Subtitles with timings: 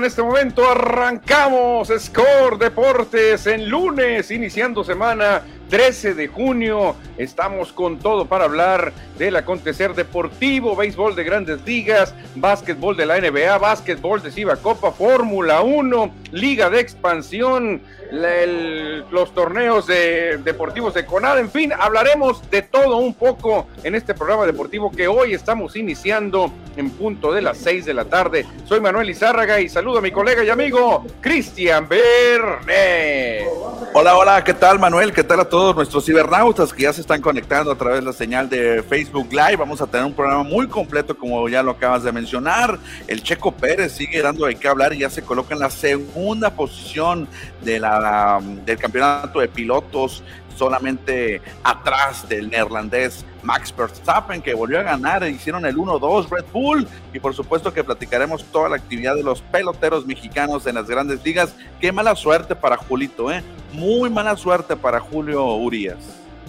[0.00, 0.68] en este momento.
[0.68, 6.96] Arrancamos Score Deportes en lunes, iniciando semana 13 de junio.
[7.16, 13.20] Estamos con todo para hablar del acontecer deportivo, béisbol de grandes ligas, básquetbol de la
[13.20, 21.06] NBA, básquetbol de Ciba Copa, Fórmula 1, Liga de Expansión, los torneos de, deportivos de
[21.06, 25.76] CONAD, en fin, hablaremos de todo un poco en este programa deportivo que hoy estamos
[25.76, 28.46] iniciando en punto de las 6 de la tarde.
[28.64, 33.46] Soy Manuel Izárraga y saludo a mi colega y amigo Cristian Verne.
[33.92, 35.12] Hola, hola, ¿qué tal Manuel?
[35.12, 38.12] ¿Qué tal a todos nuestros cibernautas que ya se están conectando a través de la
[38.12, 39.56] señal de Facebook Live?
[39.56, 42.78] Vamos a tener un programa muy completo como ya lo acabas de mencionar.
[43.06, 46.50] El Checo Pérez sigue dando de qué hablar y ya se coloca en la segunda
[46.50, 47.28] posición
[47.62, 50.22] de la, del campeonato de pilotos
[50.60, 56.86] solamente atrás del neerlandés Max Verstappen, que volvió a ganar, hicieron el 1-2 Red Bull,
[57.14, 61.24] y por supuesto que platicaremos toda la actividad de los peloteros mexicanos en las grandes
[61.24, 61.54] ligas.
[61.80, 63.42] Qué mala suerte para Julito, ¿eh?
[63.72, 65.96] Muy mala suerte para Julio Urias.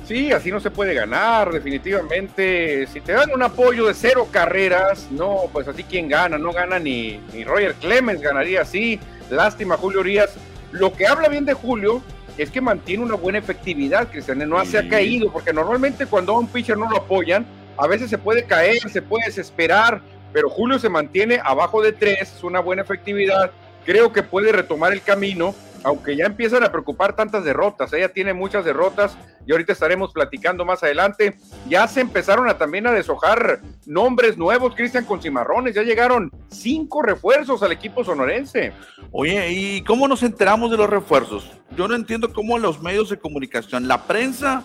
[0.06, 2.88] Sí, así no se puede ganar, definitivamente.
[2.88, 6.80] Si te dan un apoyo de cero carreras, no, pues así quien gana, no gana
[6.80, 9.00] ni, ni Roger Clemens, ganaría así.
[9.30, 10.32] Lástima, Julio Urias.
[10.74, 12.02] Lo que habla bien de Julio
[12.38, 16.40] es que mantiene una buena efectividad, Cristian, no se ha caído, porque normalmente cuando a
[16.40, 17.46] un pitcher no lo apoyan,
[17.78, 20.02] a veces se puede caer, se puede desesperar,
[20.34, 23.52] pero Julio se mantiene abajo de tres, es una buena efectividad,
[23.86, 28.34] creo que puede retomar el camino aunque ya empiezan a preocupar tantas derrotas, ella tiene
[28.34, 31.38] muchas derrotas y ahorita estaremos platicando más adelante.
[31.68, 37.02] Ya se empezaron a también a deshojar nombres nuevos, Cristian, con cimarrones, ya llegaron cinco
[37.02, 38.74] refuerzos al equipo sonorense.
[39.12, 41.52] Oye, ¿y cómo nos enteramos de los refuerzos?
[41.76, 44.64] Yo no entiendo cómo los medios de comunicación, la prensa,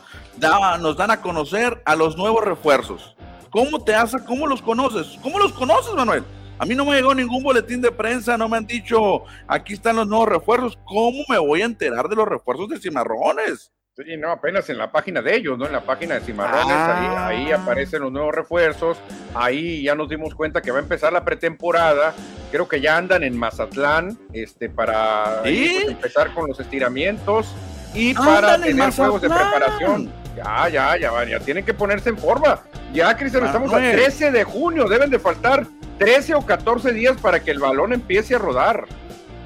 [0.81, 3.17] nos dan a conocer a los nuevos refuerzos.
[3.51, 4.19] ¿Cómo te hace?
[4.27, 5.19] ¿Cómo los conoces?
[5.23, 6.25] ¿Cómo los conoces, Manuel?
[6.59, 9.97] A mí no me llegó ningún boletín de prensa, no me han dicho, aquí están
[9.97, 10.79] los nuevos refuerzos.
[10.85, 13.73] ¿Cómo me voy a enterar de los refuerzos de Cimarrones?
[13.97, 15.67] Sí, no, apenas en la página de ellos, ¿no?
[15.67, 17.63] En la página de Cimarrones, ahí, ah.
[17.63, 18.99] aparecen los nuevos refuerzos.
[19.35, 22.15] Ahí ya nos dimos cuenta que va a empezar la pretemporada.
[22.51, 27.55] Creo que ya andan en Mazatlán, este, para pues, empezar con los estiramientos
[27.95, 30.26] y para tener juegos de preparación.
[30.37, 32.61] Ya, ya, ya, ya, tienen que ponerse en forma.
[32.93, 35.67] Ya, Cristian, estamos al 13 de junio, deben de faltar
[35.99, 38.87] 13 o 14 días para que el balón empiece a rodar.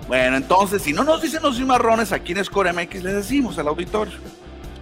[0.08, 3.68] Bueno, entonces, si no nos dicen los cimarrones, aquí en Score MX les decimos al
[3.68, 4.14] auditorio.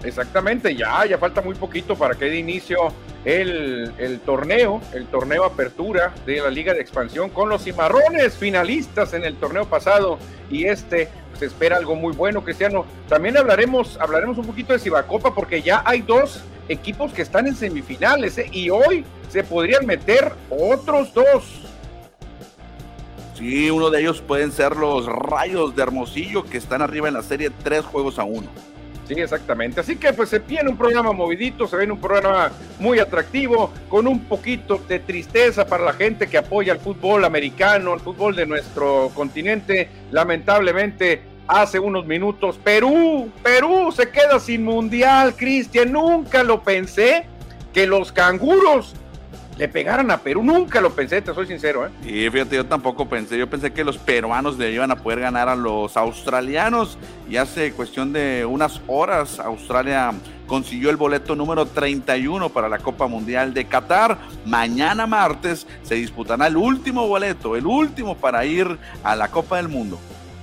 [0.04, 2.78] Exactamente, ya, ya falta muy poquito para que dé inicio
[3.24, 9.12] el, el, torneo, el torneo apertura de la Liga de Expansión con los cimarrones finalistas
[9.14, 10.18] en el torneo pasado
[10.50, 12.84] y este se espera algo muy bueno, Cristiano.
[13.08, 17.54] También hablaremos, hablaremos un poquito de Cibacopa porque ya hay dos equipos que están en
[17.54, 18.48] semifinales ¿eh?
[18.52, 21.62] y hoy se podrían meter otros dos.
[23.34, 27.22] Sí, uno de ellos pueden ser los Rayos de Hermosillo que están arriba en la
[27.22, 28.48] serie tres juegos a uno.
[29.08, 29.80] Sí, exactamente.
[29.80, 34.06] Así que pues se viene un programa movidito, se viene un programa muy atractivo, con
[34.06, 38.44] un poquito de tristeza para la gente que apoya el fútbol americano, el fútbol de
[38.44, 39.88] nuestro continente.
[40.10, 45.90] Lamentablemente, hace unos minutos, Perú, Perú se queda sin mundial, Cristian.
[45.90, 47.24] Nunca lo pensé
[47.72, 48.94] que los canguros
[49.58, 50.42] le pegaran a Perú.
[50.42, 51.86] Nunca lo pensé, te soy sincero.
[51.86, 51.90] ¿eh?
[52.02, 53.36] Y fíjate, yo tampoco pensé.
[53.36, 56.96] Yo pensé que los peruanos le iban a poder ganar a los australianos.
[57.28, 60.12] Y hace cuestión de unas horas, Australia
[60.46, 64.16] consiguió el boleto número 31 para la Copa Mundial de Qatar.
[64.46, 69.68] Mañana martes se disputará el último boleto, el último para ir a la Copa del
[69.68, 69.98] Mundo.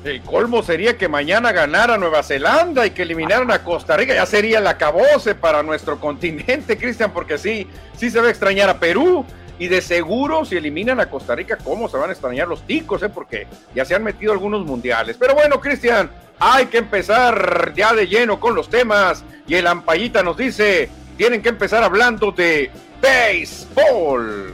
[0.06, 4.14] El colmo sería que mañana ganara Nueva Zelanda y que eliminaran a Costa Rica.
[4.14, 7.68] Ya sería el acabose para nuestro continente, Cristian, porque sí,
[7.98, 9.25] sí se va a extrañar a Perú.
[9.57, 13.02] Y de seguro, si eliminan a Costa Rica, ¿cómo se van a extrañar los ticos?
[13.02, 13.10] Eh?
[13.10, 15.18] Porque ya se han metido algunos mundiales.
[15.19, 19.24] Pero bueno, Cristian, hay que empezar ya de lleno con los temas.
[19.48, 20.88] Y el Ampayita nos dice,
[21.18, 22.69] tienen que empezar hablando de
[23.01, 24.54] béisbol.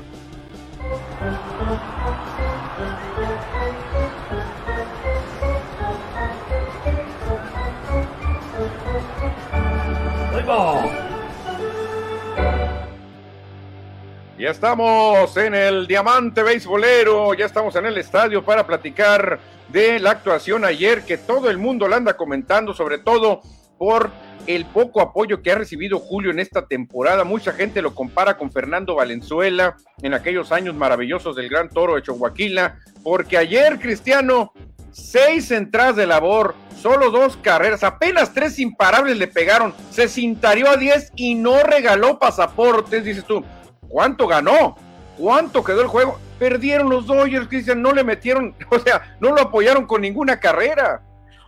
[14.37, 19.39] Ya estamos en el Diamante Beisbolero, ya estamos en el estadio para platicar
[19.69, 23.41] de la actuación ayer que todo el mundo la anda comentando, sobre todo
[23.77, 24.11] por
[24.47, 27.23] el poco apoyo que ha recibido Julio en esta temporada.
[27.23, 32.01] Mucha gente lo compara con Fernando Valenzuela en aquellos años maravillosos del Gran Toro de
[32.01, 34.51] Chihuahua, porque ayer Cristiano,
[34.91, 40.77] seis entradas de labor, solo dos carreras, apenas tres imparables le pegaron, se cintarió a
[40.77, 43.43] diez y no regaló pasaportes, dices tú
[43.91, 44.77] ¿Cuánto ganó?
[45.17, 46.17] ¿Cuánto quedó el juego?
[46.39, 51.01] Perdieron los Dodgers, Cristian, no le metieron, o sea, no lo apoyaron con ninguna carrera.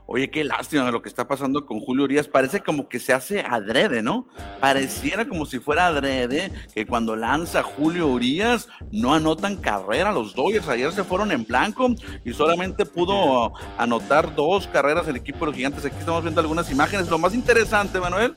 [0.06, 2.28] Oye, qué lástima de lo que está pasando con Julio Urias.
[2.28, 4.28] Parece como que se hace adrede, ¿no?
[4.60, 10.68] Pareciera como si fuera adrede que cuando lanza Julio Urias no anotan carrera los Dodgers.
[10.68, 11.96] Ayer se fueron en blanco
[12.26, 15.86] y solamente pudo anotar dos carreras el equipo de los gigantes.
[15.86, 17.10] Aquí estamos viendo algunas imágenes.
[17.10, 18.36] Lo más interesante, Manuel,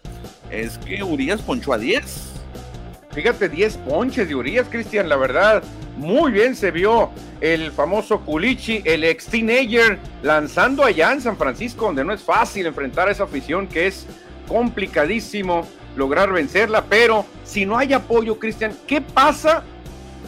[0.51, 2.33] es que Urias ponchó a 10.
[3.11, 5.62] Fíjate, 10 ponches de Urias, Cristian, la verdad.
[5.97, 7.11] Muy bien se vio
[7.41, 12.67] el famoso Culichi, el ex teenager, lanzando allá en San Francisco, donde no es fácil
[12.67, 14.07] enfrentar a esa afición que es
[14.47, 15.67] complicadísimo
[15.97, 16.85] lograr vencerla.
[16.85, 19.65] Pero si no hay apoyo, Cristian, ¿qué pasa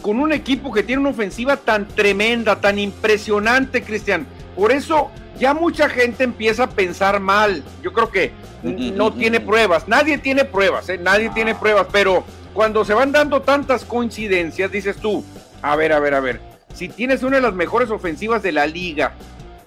[0.01, 4.25] con un equipo que tiene una ofensiva tan tremenda, tan impresionante, Cristian?
[4.55, 7.63] Por eso ya mucha gente empieza a pensar mal.
[7.83, 8.31] Yo creo que
[8.63, 10.97] no tiene pruebas, nadie tiene pruebas, ¿eh?
[10.97, 12.23] nadie tiene pruebas, pero
[12.53, 15.23] cuando se van dando tantas coincidencias, dices tú,
[15.61, 16.39] a ver, a ver, a ver,
[16.73, 19.13] si tienes una de las mejores ofensivas de la liga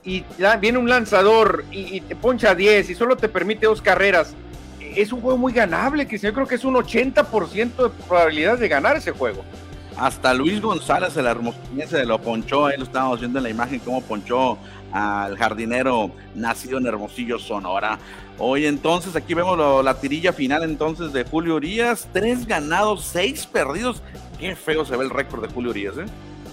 [0.05, 0.25] y
[0.61, 4.35] viene un lanzador y, te poncha 10 y solo te permite dos carreras,
[4.81, 8.69] es un juego muy ganable, que yo creo que es un 80% de probabilidad de
[8.69, 9.45] ganar ese juego.
[9.97, 11.27] Hasta Luis González, el
[11.87, 14.59] se lo ponchó, ahí lo estábamos viendo en la imagen, cómo ponchó
[14.91, 17.99] al jardinero nacido en Hermosillo, Sonora.
[18.39, 24.03] Hoy entonces aquí vemos la tirilla final entonces de Julio Urias, tres ganados, seis perdidos.
[24.43, 26.05] Qué feo se ve el récord de Julio Urias, ¿eh?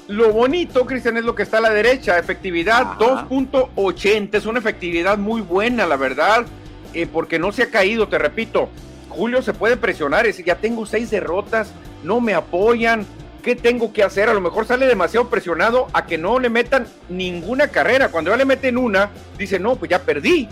[0.10, 5.18] Lo bonito, Cristian, es lo que está a la derecha, efectividad 2.80, es una efectividad
[5.18, 6.46] muy buena, la verdad,
[6.94, 8.70] eh, porque no se ha caído, te repito.
[9.10, 11.72] Julio se puede presionar, es decir, ya tengo seis derrotas,
[12.04, 13.08] no me apoyan,
[13.42, 14.30] ¿qué tengo que hacer?
[14.30, 18.10] A lo mejor sale demasiado presionado a que no le metan ninguna carrera.
[18.10, 20.48] Cuando ya le meten una, dice, no, pues ya perdí.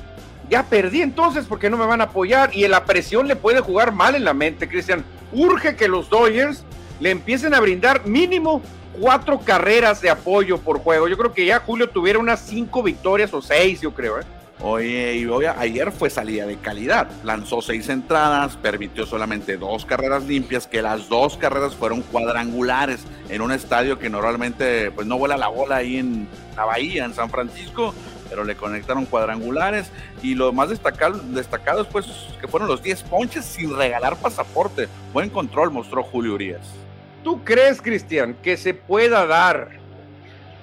[0.50, 3.92] Ya perdí entonces porque no me van a apoyar y la presión le puede jugar
[3.92, 5.06] mal en la mente, Cristian.
[5.31, 6.63] Urge que los Dodgers
[7.00, 8.62] le empiecen a brindar mínimo
[9.00, 11.08] cuatro carreras de apoyo por juego.
[11.08, 14.20] Yo creo que ya Julio tuviera unas cinco victorias o seis, yo creo.
[14.20, 14.24] ¿eh?
[14.60, 17.08] Oye, y ayer fue salida de calidad.
[17.24, 23.42] Lanzó seis entradas, permitió solamente dos carreras limpias, que las dos carreras fueron cuadrangulares en
[23.42, 27.30] un estadio que normalmente pues no vuela la bola ahí en la bahía, en San
[27.30, 27.94] Francisco,
[28.30, 29.92] pero le conectaron cuadrangulares.
[30.24, 32.08] Y lo más destacado, destacado pues
[32.42, 34.88] que fueron los 10 ponches sin regalar pasaporte.
[35.14, 36.87] Buen control mostró Julio Urias.
[37.27, 39.68] ¿Tú crees, Cristian, que se pueda dar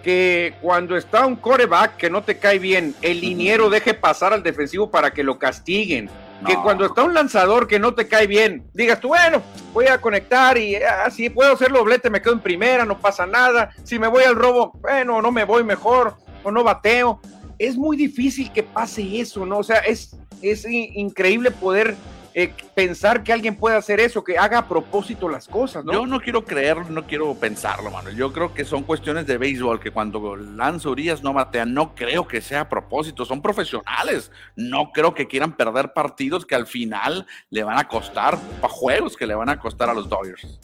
[0.03, 4.43] que cuando está un coreback que no te cae bien, el liniero deje pasar al
[4.43, 6.09] defensivo para que lo castiguen.
[6.47, 9.43] Que cuando está un lanzador que no te cae bien, digas tú, bueno,
[9.75, 13.27] voy a conectar y así ah, puedo hacer doblete, me quedo en primera, no pasa
[13.27, 13.69] nada.
[13.83, 17.21] Si me voy al robo, bueno, no me voy mejor o no bateo.
[17.59, 19.59] Es muy difícil que pase eso, ¿no?
[19.59, 21.95] O sea, es, es increíble poder
[22.37, 25.93] eh, pensar que alguien puede hacer eso, que haga a propósito las cosas, ¿no?
[25.93, 28.11] Yo no quiero creer, no quiero pensarlo, mano.
[28.11, 32.27] Yo creo que son cuestiones de béisbol, que cuando lanza Urias no batea, no creo
[32.27, 34.33] que sea a propósito, son profesionales.
[34.57, 39.29] No creo que quieran perder partidos que al final le van a costar, juegos que
[39.29, 40.59] le van a costar a los Dodgers.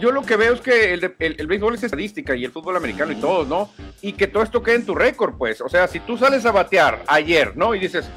[0.00, 3.10] Yo lo que veo es que el, el, béisbol es estadística y el fútbol americano
[3.10, 3.70] y todo, ¿no?
[4.02, 5.60] Y que todo esto quede en tu récord, pues.
[5.60, 7.74] O sea, si tú sales a batear ayer, ¿no?
[7.74, 8.08] Y dices,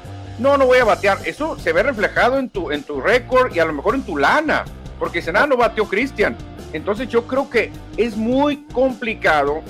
[0.42, 1.18] no, no voy a batear.
[1.24, 4.16] Eso se ve reflejado en tu, en tu récord y a lo mejor en tu
[4.16, 4.64] lana,
[4.98, 6.36] porque si nada no bateó Cristian.
[6.72, 9.62] Entonces yo creo que es muy complicado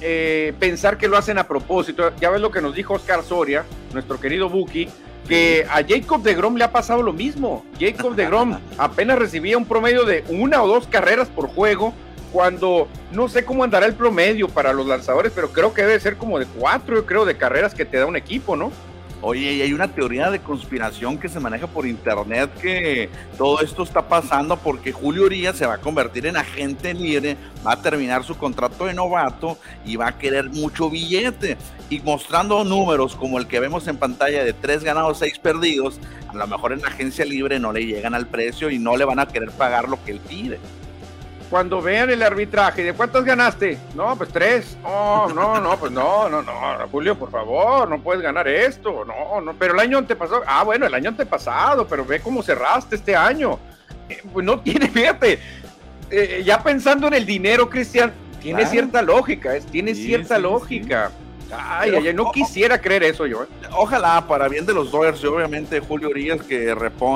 [0.00, 2.10] eh, pensar que lo hacen a propósito.
[2.20, 4.88] Ya ves lo que nos dijo Oscar Soria, nuestro querido Buki,
[5.28, 7.64] que a Jacob de Grom le ha pasado lo mismo.
[7.78, 11.92] Jacob de Grom apenas recibía un promedio de una o dos carreras por juego,
[12.32, 16.16] cuando no sé cómo andará el promedio para los lanzadores, pero creo que debe ser
[16.16, 18.72] como de cuatro, yo creo, de carreras que te da un equipo, ¿no?
[19.26, 23.82] Oye, y hay una teoría de conspiración que se maneja por internet que todo esto
[23.82, 28.22] está pasando porque Julio Urias se va a convertir en agente libre, va a terminar
[28.22, 31.56] su contrato de novato y va a querer mucho billete.
[31.88, 36.34] Y mostrando números como el que vemos en pantalla de tres ganados, seis perdidos, a
[36.34, 39.20] lo mejor en la agencia libre no le llegan al precio y no le van
[39.20, 40.58] a querer pagar lo que él pide
[41.54, 43.78] cuando vean el arbitraje, ¿de cuántas ganaste?
[43.94, 44.76] No, pues tres.
[44.82, 46.52] No, no, no, pues no, no, no,
[46.90, 49.04] Julio, por favor, no puedes ganar esto.
[49.04, 52.96] No, no, pero el año antepasado, ah, bueno, el año antepasado, pero ve cómo cerraste
[52.96, 53.60] este año.
[54.08, 55.38] Eh, pues no tiene, fíjate,
[56.10, 61.12] eh, ya pensando en el dinero, Cristian, tiene cierta lógica, tiene cierta lógica.
[61.56, 63.44] Ay, ay, no quisiera creer eso yo.
[63.44, 63.46] ¿eh?
[63.76, 66.74] Ojalá, para bien de los Dodgers, y obviamente Julio Urias que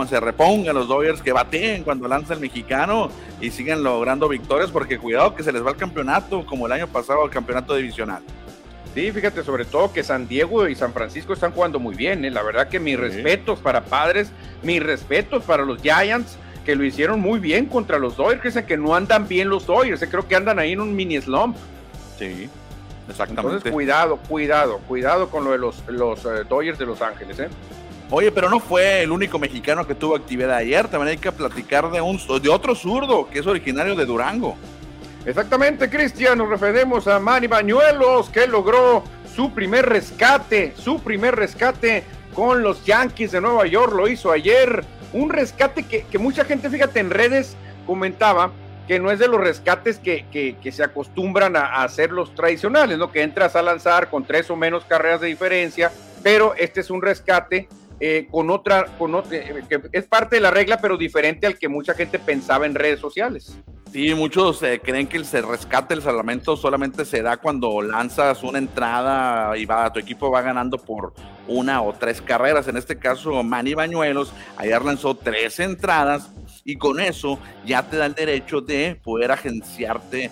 [0.09, 4.99] se repongan los Dodgers, que bateen cuando lanza el mexicano y sigan logrando victorias, porque
[4.99, 8.23] cuidado que se les va el campeonato, como el año pasado, el campeonato divisional.
[8.95, 12.25] Sí, fíjate, sobre todo que San Diego y San Francisco están jugando muy bien.
[12.25, 12.30] ¿eh?
[12.30, 14.30] La verdad que mis respetos para padres,
[14.62, 18.95] mis respetos para los Giants que lo hicieron muy bien contra los Dodgers, que no
[18.95, 21.57] andan bien los Dodgers, creo que andan ahí en un mini slump.
[22.18, 22.50] Sí,
[23.09, 23.57] exactamente.
[23.57, 27.49] Entonces, cuidado, cuidado, cuidado con lo de los, los eh, Dodgers de Los Ángeles, ¿eh?
[28.11, 30.88] Oye, pero no fue el único mexicano que tuvo actividad ayer.
[30.88, 34.57] También hay que platicar de, un, de otro zurdo que es originario de Durango.
[35.27, 36.38] Exactamente, Cristian.
[36.38, 39.05] Nos referimos a Manny Bañuelos, que logró
[39.37, 43.93] su primer rescate, su primer rescate con los Yankees de Nueva York.
[43.93, 44.85] Lo hizo ayer.
[45.12, 48.53] Un rescate que, que mucha gente, fíjate, en redes comentaba
[48.88, 53.12] que no es de los rescates que, que, se acostumbran a, hacer los tradicionales, ¿no?
[53.12, 55.92] Que entras a lanzar con tres o menos carreras de diferencia,
[56.23, 57.68] pero este es un rescate
[58.00, 61.59] eh, con otra, con otra, eh, que es parte de la regla, pero diferente al
[61.59, 63.59] que mucha gente pensaba en redes sociales.
[63.92, 68.59] Sí, muchos eh, creen que el rescate el salvamento solamente se da cuando lanzas una
[68.59, 71.12] entrada y va, tu equipo va ganando por
[71.49, 72.69] una o tres carreras.
[72.69, 76.31] En este caso, Manny Bañuelos ayer lanzó tres entradas
[76.64, 80.31] y con eso ya te da el derecho de poder agenciarte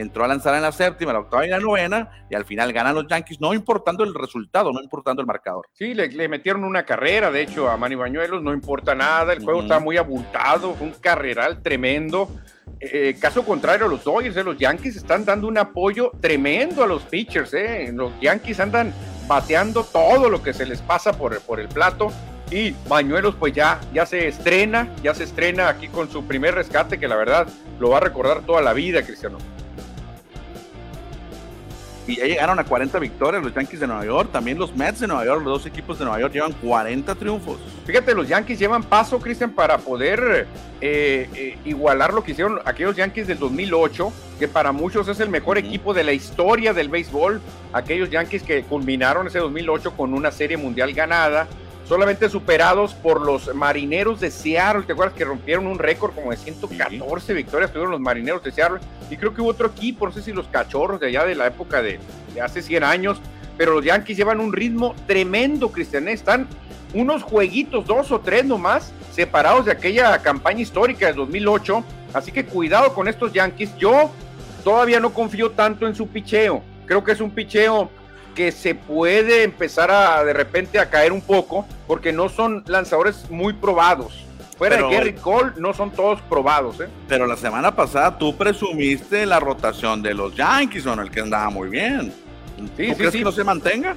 [0.00, 2.94] entró a lanzar en la séptima, la octava y la novena, y al final ganan
[2.94, 5.66] los Yankees, no importando el resultado, no importando el marcador.
[5.72, 9.42] Sí, le, le metieron una carrera, de hecho, a Manny Bañuelos, no importa nada, el
[9.42, 9.62] juego mm.
[9.62, 12.28] está muy abultado, fue un carreral tremendo.
[12.78, 17.02] Eh, caso contrario, los Dodgers, eh, los Yankees están dando un apoyo tremendo a los
[17.02, 17.54] pitchers.
[17.54, 17.90] Eh.
[17.92, 18.92] Los Yankees andan
[19.26, 22.12] bateando todo lo que se les pasa por, por el plato.
[22.50, 26.98] Y Bañuelos pues ya, ya se estrena, ya se estrena aquí con su primer rescate,
[26.98, 27.48] que la verdad
[27.80, 29.38] lo va a recordar toda la vida, Cristiano
[32.06, 35.06] y ya llegaron a 40 victorias los Yankees de Nueva York, también los Mets de
[35.06, 37.58] Nueva York, los dos equipos de Nueva York llevan 40 triunfos.
[37.84, 40.46] Fíjate, los Yankees llevan paso, Cristian, para poder
[40.80, 45.28] eh, eh, igualar lo que hicieron aquellos Yankees del 2008, que para muchos es el
[45.28, 45.66] mejor uh -huh.
[45.66, 47.40] equipo de la historia del béisbol,
[47.72, 51.48] aquellos Yankees que culminaron ese 2008 con una serie mundial ganada,
[51.88, 54.82] solamente superados por los marineros de Seattle.
[54.82, 57.32] ¿Te acuerdas que rompieron un récord como de 114 sí.
[57.32, 57.70] victorias?
[57.70, 58.80] Tuvieron los marineros de Seattle.
[59.08, 61.46] Y creo que hubo otro equipo, no sé si los cachorros de allá de la
[61.46, 62.00] época de,
[62.34, 63.20] de hace 100 años.
[63.56, 66.08] Pero los Yankees llevan un ritmo tremendo, Cristian.
[66.08, 66.48] Están
[66.92, 71.84] unos jueguitos, dos o tres nomás, separados de aquella campaña histórica de 2008.
[72.12, 73.76] Así que cuidado con estos Yankees.
[73.78, 74.10] Yo
[74.64, 76.62] todavía no confío tanto en su picheo.
[76.86, 77.90] Creo que es un picheo
[78.36, 83.28] que se puede empezar a de repente a caer un poco porque no son lanzadores
[83.30, 84.24] muy probados.
[84.58, 86.80] Fuera pero, de Gary Cole, no son todos probados.
[86.80, 86.88] ¿eh?
[87.08, 91.00] Pero la semana pasada tú presumiste la rotación de los Yankees, ¿no?
[91.00, 92.12] el que andaba muy bien.
[92.76, 93.18] Sí, ¿Tú sí, crees sí.
[93.18, 93.96] que no se mantenga?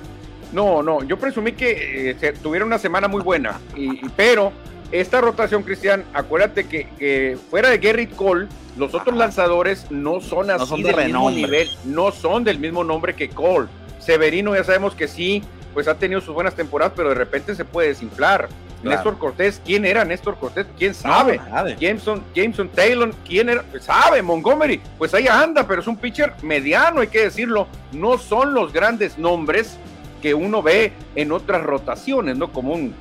[0.51, 4.51] No, no, yo presumí que eh, tuvieron una semana muy buena, y, y, pero
[4.91, 9.17] esta rotación, Cristian, acuérdate que, que, fuera de Gary Cole, los otros Ajá.
[9.17, 13.13] lanzadores no son así no son de del mismo nivel, no son del mismo nombre
[13.13, 13.67] que Cole.
[14.00, 17.65] Severino ya sabemos que sí, pues ha tenido sus buenas temporadas, pero de repente se
[17.65, 18.50] puede desinflar.
[18.82, 18.96] Claro.
[18.96, 20.65] Néstor Cortés, ¿quién era Néstor Cortés?
[20.77, 21.38] ¿Quién sabe?
[21.38, 23.62] No, Jameson, Jameson Taylor, ¿quién era?
[23.63, 27.68] Pues sabe, Montgomery, pues ahí anda, pero es un pitcher mediano, hay que decirlo.
[27.91, 29.77] No son los grandes nombres
[30.22, 32.53] que uno ve en otras rotaciones, ¿no?
[32.53, 32.94] Como un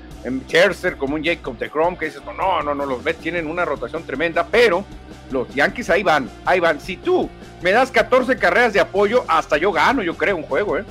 [0.48, 3.64] Scherzer, como un Jacob de Chrome, que dices, no, no, no, los Mets tienen una
[3.64, 4.84] rotación tremenda, pero
[5.30, 6.80] los Yankees ahí van, ahí van.
[6.80, 7.30] Si tú
[7.62, 10.84] me das 14 carreras de apoyo, hasta yo gano, yo creo, un juego, ¿eh?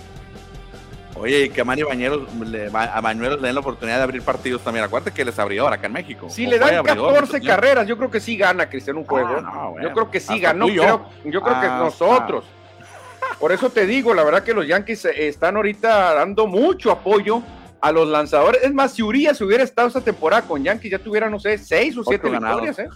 [1.19, 4.21] Oye, y que a Manny Bañuelos, le, a Bañuelos le den la oportunidad de abrir
[4.21, 4.85] partidos también.
[4.85, 6.29] Acuérdate que les abrió ahora acá en México.
[6.29, 9.37] Si le dan abridor, 14 carreras, yo creo que sí gana Cristian un juego.
[9.37, 9.87] Ah, no, bueno.
[9.87, 10.67] Yo creo que sí ganó.
[10.67, 10.83] Yo.
[10.83, 12.45] Creo, yo creo ah, que nosotros.
[12.45, 13.35] Ah.
[13.39, 17.41] Por eso te digo, la verdad que los Yankees están ahorita dando mucho apoyo
[17.81, 18.63] a los lanzadores.
[18.63, 21.97] Es más, si Urias hubiera estado esta temporada con Yankees, ya tuviera, no sé, seis
[21.97, 22.89] o siete victorias, ¿eh?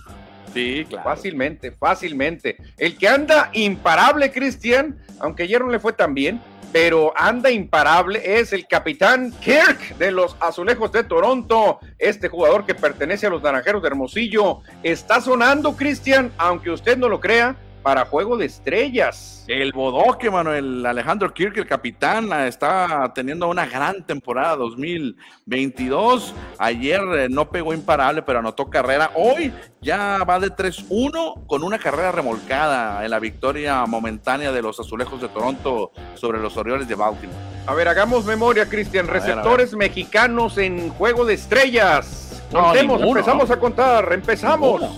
[0.53, 1.03] Sí, claro.
[1.03, 2.57] Fácilmente, fácilmente.
[2.77, 6.41] El que anda imparable, Cristian, aunque ayer no le fue tan bien,
[6.71, 11.79] pero anda imparable, es el capitán Kirk de los Azulejos de Toronto.
[11.99, 17.09] Este jugador que pertenece a los Naranjeros de Hermosillo está sonando, Cristian, aunque usted no
[17.09, 19.43] lo crea, para Juego de Estrellas.
[19.47, 26.33] El bodoque, Manuel Alejandro Kirk, el capitán, está teniendo una gran temporada 2022.
[26.57, 29.11] Ayer eh, no pegó imparable, pero anotó carrera.
[29.15, 34.79] Hoy ya va de 3-1 con una carrera remolcada en la victoria momentánea de los
[34.79, 37.37] Azulejos de Toronto sobre los Orioles de Baltimore.
[37.65, 39.07] A ver, hagamos memoria, Cristian.
[39.07, 39.89] Receptores ver, ver.
[39.89, 42.43] mexicanos en Juego de Estrellas.
[42.51, 43.55] Contemos, no, ninguno, empezamos ¿no?
[43.55, 44.81] a contar, empezamos.
[44.81, 44.95] Ninguno.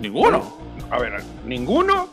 [0.00, 0.55] ninguno
[0.90, 2.08] a ver, ¿ninguno?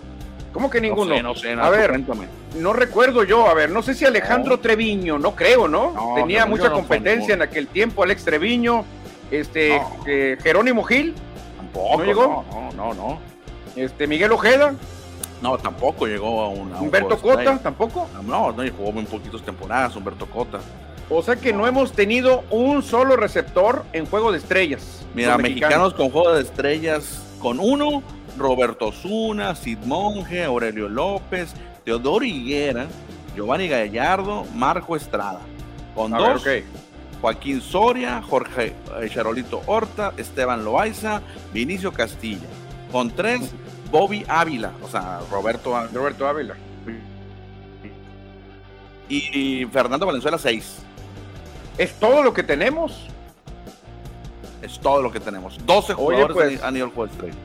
[0.52, 1.10] ¿Cómo que ninguno?
[1.22, 1.68] No sé, no sé.
[1.68, 2.28] a ver, cuéntame.
[2.56, 3.48] no recuerdo yo.
[3.48, 4.60] A ver, no sé si Alejandro no.
[4.60, 5.92] Treviño, no creo, ¿no?
[5.92, 8.04] no Tenía mucha competencia en aquel tiempo.
[8.04, 8.86] Alex Treviño,
[9.32, 11.16] este, eh, Jerónimo Gil.
[11.58, 11.98] Tampoco.
[11.98, 12.46] ¿No llegó?
[12.52, 13.20] No, no, no.
[13.76, 14.76] Este, Miguel Ojeda.
[15.42, 16.80] No, tampoco llegó a una.
[16.80, 17.58] ¿Humberto Cota?
[17.58, 18.08] ¿Tampoco?
[18.24, 20.60] No, no, jugó muy poquitas temporadas, Humberto Cota.
[21.10, 25.06] O sea que no hemos tenido un solo receptor en juego de estrellas.
[25.14, 25.94] Mira, mexicanos.
[25.96, 28.02] con juego de estrellas, con uno,
[28.38, 32.88] Roberto Zuna, Sid Monge, Aurelio López, Teodoro Higuera,
[33.36, 35.42] Giovanni Gallardo, Marco Estrada.
[35.96, 36.44] Con dos,
[37.22, 41.22] Joaquín Soria, Jorge eh, Charolito Horta, Esteban Loaiza,
[41.54, 42.48] Vinicio Castilla.
[42.92, 43.52] Con tres,
[43.92, 46.56] Bobby Ávila, o sea, Roberto, Roberto Ávila.
[49.10, 50.80] Y Fernando Valenzuela, seis.
[51.78, 53.08] ¿Es todo lo que tenemos?
[54.62, 55.60] Es todo lo que tenemos.
[55.66, 57.36] 12 jugadores pues, han ido al juego estrella.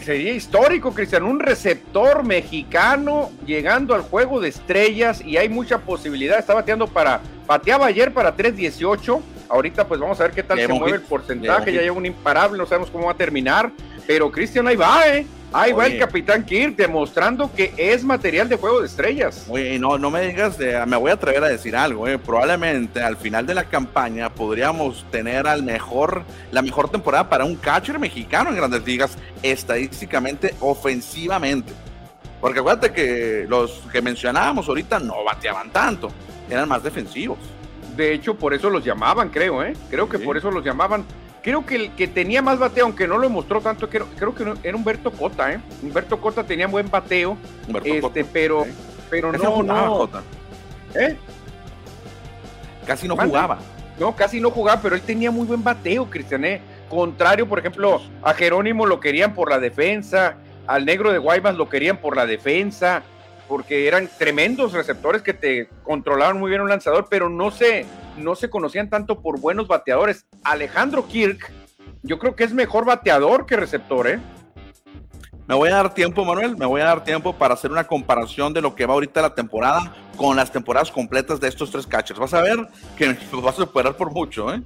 [0.00, 6.38] Sería histórico, Cristian, un receptor mexicano llegando al juego de estrellas y hay mucha posibilidad.
[6.38, 9.20] Está bateando para, bateaba ayer para 3.18.
[9.48, 11.72] Ahorita pues vamos a ver qué tal se mueve el porcentaje.
[11.72, 13.70] Ya lleva un imparable, no sabemos cómo va a terminar.
[14.06, 15.26] Pero Cristian ahí va, ¿eh?
[15.50, 19.46] Ahí va el Capitán Kirk demostrando que es material de juego de estrellas.
[19.48, 22.06] Oye, no, no me digas, me voy a atrever a decir algo.
[22.06, 22.18] Eh.
[22.18, 27.56] Probablemente al final de la campaña podríamos tener al mejor, la mejor temporada para un
[27.56, 31.72] catcher mexicano en grandes ligas, estadísticamente, ofensivamente.
[32.42, 36.10] Porque acuérdate que los que mencionábamos ahorita no bateaban tanto,
[36.50, 37.38] eran más defensivos.
[37.96, 39.72] De hecho, por eso los llamaban, creo, ¿eh?
[39.90, 41.04] Creo que por eso los llamaban
[41.48, 44.68] Creo que el que tenía más bateo, aunque no lo mostró tanto, creo, creo que
[44.68, 45.58] era Humberto Cota, ¿eh?
[45.82, 47.38] Humberto Cota tenía buen bateo,
[47.84, 48.66] este, pero,
[49.08, 50.10] pero no, no.
[50.94, 51.16] ¿Eh?
[52.86, 53.60] Casi no jugaba.
[53.98, 56.44] No, casi no jugaba, pero él tenía muy buen bateo, Cristian.
[56.44, 56.60] ¿eh?
[56.90, 60.36] Contrario, por ejemplo, a Jerónimo lo querían por la defensa,
[60.66, 63.02] al negro de Guaymas lo querían por la defensa,
[63.48, 67.86] porque eran tremendos receptores que te controlaban muy bien un lanzador, pero no se,
[68.16, 70.26] no se conocían tanto por buenos bateadores.
[70.44, 71.50] Alejandro Kirk,
[72.02, 74.20] yo creo que es mejor bateador que receptor, ¿eh?
[75.48, 78.52] Me voy a dar tiempo, Manuel, me voy a dar tiempo para hacer una comparación
[78.52, 82.20] de lo que va ahorita la temporada con las temporadas completas de estos tres catchers.
[82.20, 82.68] Vas a ver
[82.98, 84.62] que vas a superar por mucho, ¿eh?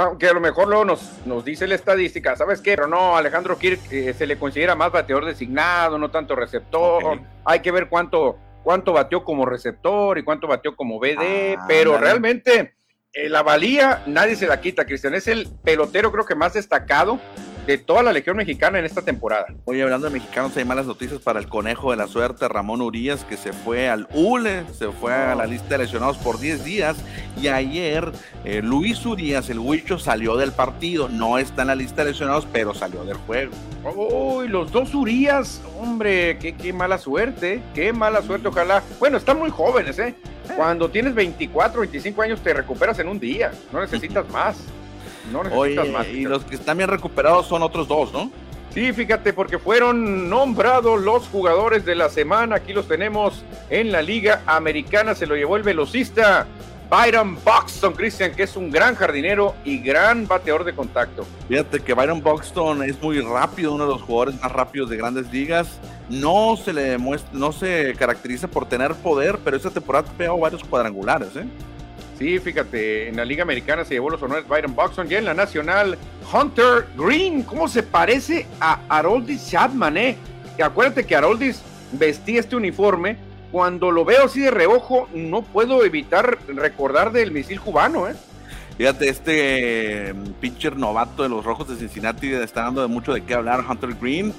[0.00, 2.74] Aunque a lo mejor luego nos, nos dice la estadística, ¿sabes qué?
[2.74, 7.20] Pero no, Alejandro Kirk eh, se le considera más bateador designado, no tanto receptor.
[7.44, 11.98] Hay que ver cuánto, cuánto bateó como receptor y cuánto bateó como BD, ah, pero
[11.98, 12.72] realmente
[13.12, 15.12] eh, la valía nadie se la quita, Cristian.
[15.12, 17.20] Es el pelotero creo que más destacado
[17.70, 19.46] de toda la Legión Mexicana en esta temporada.
[19.64, 23.24] Oye, hablando de mexicanos, hay malas noticias para el conejo de la suerte, Ramón Urias,
[23.24, 26.96] que se fue al ULE, se fue a la lista de lesionados por 10 días.
[27.40, 28.10] Y ayer
[28.44, 31.08] eh, Luis Urias, el Huicho, salió del partido.
[31.08, 33.52] No está en la lista de lesionados, pero salió del juego.
[33.94, 38.82] Uy, los dos Urias, hombre, qué, qué mala suerte, qué mala suerte, ojalá.
[38.98, 40.16] Bueno, están muy jóvenes, ¿eh?
[40.56, 44.56] Cuando tienes 24, 25 años te recuperas en un día, no necesitas más.
[45.32, 46.06] No necesitas más.
[46.08, 48.30] Y los que están bien recuperados son otros dos, ¿no?
[48.72, 52.56] Sí, fíjate, porque fueron nombrados los jugadores de la semana.
[52.56, 55.14] Aquí los tenemos en la Liga Americana.
[55.14, 56.46] Se lo llevó el velocista
[56.88, 61.24] Byron Buxton, Christian, que es un gran jardinero y gran bateador de contacto.
[61.48, 65.32] Fíjate que Byron Buxton es muy rápido, uno de los jugadores más rápidos de grandes
[65.32, 65.78] ligas.
[66.08, 70.64] No se le demuestra, no se caracteriza por tener poder, pero esta temporada pegado varios
[70.64, 71.44] cuadrangulares, ¿eh?
[72.20, 75.32] Sí, fíjate, en la Liga Americana se llevó los honores Byron Buxton y en la
[75.32, 75.96] Nacional
[76.30, 77.42] Hunter Green.
[77.44, 80.18] ¿Cómo se parece a Haroldis Chapman, eh?
[80.62, 83.16] Acuérdate que Haroldis vestía este uniforme
[83.50, 88.14] cuando lo veo así de reojo, no puedo evitar recordar del misil cubano, ¿eh?
[88.76, 93.32] Fíjate, este mm, pitcher novato de los Rojos de Cincinnati está dando mucho de qué
[93.32, 94.34] hablar, Hunter Green.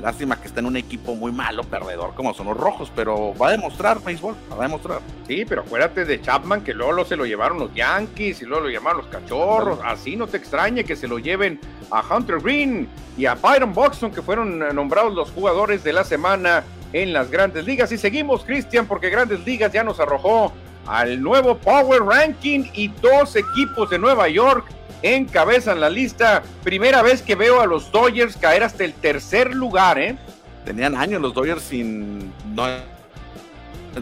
[0.00, 3.48] Lástima que está en un equipo muy malo, perdedor, como son los rojos, pero va
[3.48, 5.00] a demostrar béisbol, va a demostrar.
[5.26, 8.70] Sí, pero acuérdate de Chapman, que luego se lo llevaron los Yankees y luego lo
[8.70, 9.80] llamaron los Cachorros.
[9.84, 11.58] Así no te extrañe que se lo lleven
[11.90, 16.62] a Hunter Green y a Byron Buxton, que fueron nombrados los jugadores de la semana
[16.92, 17.90] en las grandes ligas.
[17.90, 20.52] Y seguimos, Cristian, porque grandes ligas ya nos arrojó
[20.86, 24.66] al nuevo Power Ranking y dos equipos de Nueva York
[25.02, 26.42] encabezan la lista.
[26.62, 30.16] Primera vez que veo a los Dodgers caer hasta el tercer lugar, ¿eh?
[30.64, 32.32] Tenían años los Dodgers sin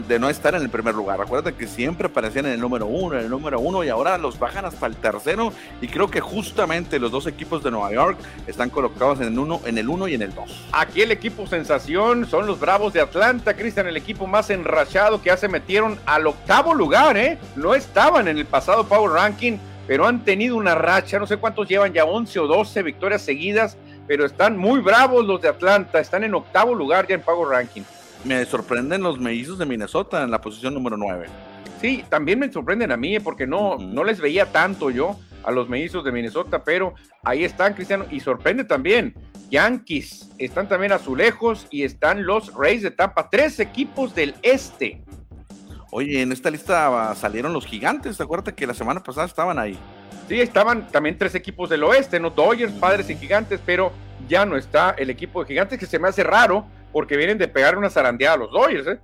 [0.07, 1.21] de no estar en el primer lugar.
[1.21, 4.37] Acuérdate que siempre aparecían en el número uno, en el número uno y ahora los
[4.37, 5.51] bajan hasta el tercero.
[5.81, 9.61] Y creo que justamente los dos equipos de Nueva York están colocados en el uno,
[9.65, 10.65] en el uno y en el dos.
[10.71, 15.27] Aquí el equipo sensación son los Bravos de Atlanta, Cristian, el equipo más enrachado que
[15.27, 17.37] ya se metieron al octavo lugar, ¿eh?
[17.55, 19.57] No estaban en el pasado Power Ranking,
[19.87, 23.77] pero han tenido una racha, no sé cuántos llevan ya 11 o 12 victorias seguidas,
[24.05, 27.83] pero están muy bravos los de Atlanta, están en octavo lugar ya en Power Ranking
[28.23, 31.27] me sorprenden los mellizos de Minnesota en la posición número 9.
[31.81, 35.69] Sí, también me sorprenden a mí porque no, no les veía tanto yo a los
[35.69, 39.13] mellizos de Minnesota, pero ahí están, Cristiano, y sorprende también.
[39.49, 45.01] Yankees están también azulejos y están los Rays de Tampa, tres equipos del este
[45.97, 49.75] Oye, en esta lista salieron los gigantes, ¿te acuerdas que la semana pasada estaban ahí?
[50.27, 52.29] Sí, estaban también tres equipos del oeste, ¿no?
[52.29, 53.91] Dodgers, Padres y Gigantes, pero
[54.29, 57.47] ya no está el equipo de Gigantes, que se me hace raro, porque vienen de
[57.47, 58.99] pegar una zarandeada a los Dodgers, ¿eh?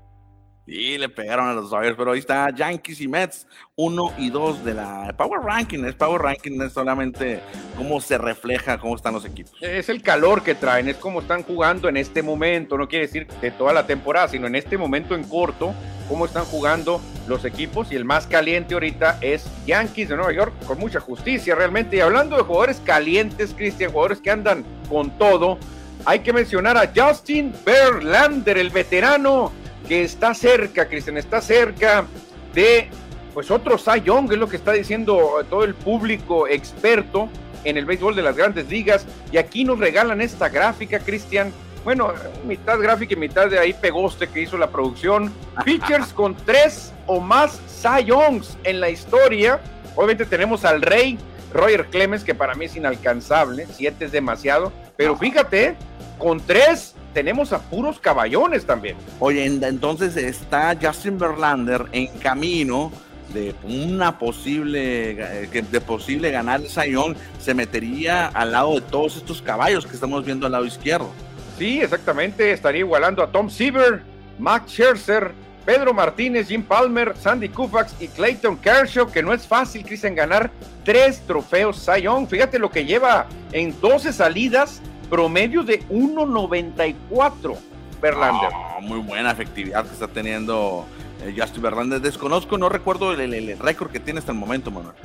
[0.66, 3.46] Sí, le pegaron a los Dodgers, pero ahí está Yankees y Mets,
[3.76, 5.84] uno y dos de la Power Ranking.
[5.84, 7.42] Es Power Ranking, es solamente
[7.76, 9.54] cómo se refleja, cómo están los equipos.
[9.60, 12.78] Es el calor que traen, es cómo están jugando en este momento.
[12.78, 15.74] No quiere decir de toda la temporada, sino en este momento en corto,
[16.08, 17.92] cómo están jugando los equipos.
[17.92, 21.98] Y el más caliente ahorita es Yankees de Nueva York, con mucha justicia realmente.
[21.98, 25.58] Y hablando de jugadores calientes, Cristian, jugadores que andan con todo,
[26.06, 29.52] hay que mencionar a Justin Verlander, el veterano
[29.88, 32.06] que está cerca, Cristian, está cerca
[32.54, 32.90] de
[33.34, 37.30] pues otro Cy Young, es lo que está diciendo todo el público experto
[37.64, 39.06] en el béisbol de las grandes ligas.
[39.32, 41.52] Y aquí nos regalan esta gráfica, Cristian.
[41.84, 42.14] Bueno,
[42.46, 45.34] mitad gráfica y mitad de ahí pegoste que hizo la producción.
[45.66, 49.60] Pitchers con tres o más Cy Youngs en la historia.
[49.96, 51.18] Obviamente tenemos al rey
[51.54, 53.68] Roger Clemens, que para mí es inalcanzable.
[53.72, 54.72] Siete es demasiado.
[54.96, 55.76] Pero fíjate,
[56.18, 58.96] con tres tenemos a puros caballones también.
[59.20, 62.92] Oye, entonces está Justin Verlander en camino
[63.34, 65.12] de una posible
[65.44, 69.94] eh, de posible ganar el Sayón se metería al lado de todos estos caballos que
[69.94, 71.10] estamos viendo al lado izquierdo.
[71.58, 74.02] Sí, exactamente, estaría igualando a Tom Seaver,
[74.40, 75.32] Max Scherzer,
[75.66, 80.52] Pedro Martínez, Jim Palmer, Sandy Koufax y Clayton Kershaw, que no es fácil, Cristian, ganar
[80.84, 82.28] tres trofeos Sayón.
[82.28, 84.82] Fíjate lo que lleva en 12 salidas
[85.14, 87.56] promedio de 1.94
[88.02, 88.50] Verlander.
[88.52, 90.88] Ah, muy buena efectividad que está teniendo
[91.22, 92.02] eh, Justin Verlander.
[92.02, 94.96] Desconozco, no recuerdo el, récord que tiene hasta el momento, Manuel.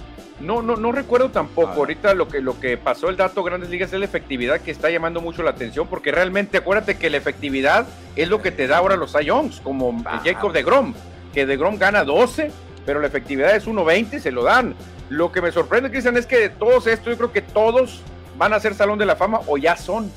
[0.40, 1.73] No, no, no recuerdo tampoco.
[1.73, 4.88] Ahorita lo que, lo que pasó el dato Grandes Ligas es la efectividad que está
[4.88, 8.79] llamando mucho la atención, porque realmente acuérdate que la efectividad es lo que te da
[8.79, 10.94] ahora los Youngs, como Jacob de Grom,
[11.35, 12.51] que de Grom gana 12,
[12.87, 14.75] pero la efectividad es 1.20, se lo dan.
[15.11, 18.03] Lo que me sorprende, Cristian, es que de todos estos, yo creo que todos
[18.38, 20.11] van a ser Salón de la Fama o ya son.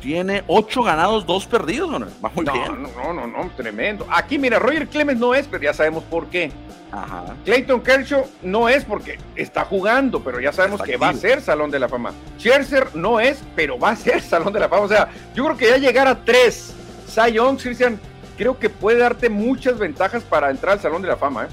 [0.00, 2.06] Tiene ocho ganados, dos perdidos, ¿no?
[2.24, 2.82] Va muy no, bien.
[2.82, 4.06] No, no, no, tremendo.
[4.10, 6.50] Aquí, mira, Roger Clemens no es, pero ya sabemos por qué.
[6.90, 7.36] Ajá.
[7.44, 11.70] Clayton Kershaw no es porque está jugando, pero ya sabemos que va a ser Salón
[11.70, 12.12] de la Fama.
[12.38, 14.82] Scherzer no es, pero va a ser Salón de la Fama.
[14.82, 16.74] O sea, yo creo que ya llegar a tres
[17.06, 18.00] Cy Young, Christian,
[18.38, 21.48] creo que puede darte muchas ventajas para entrar al Salón de la Fama, ¿eh?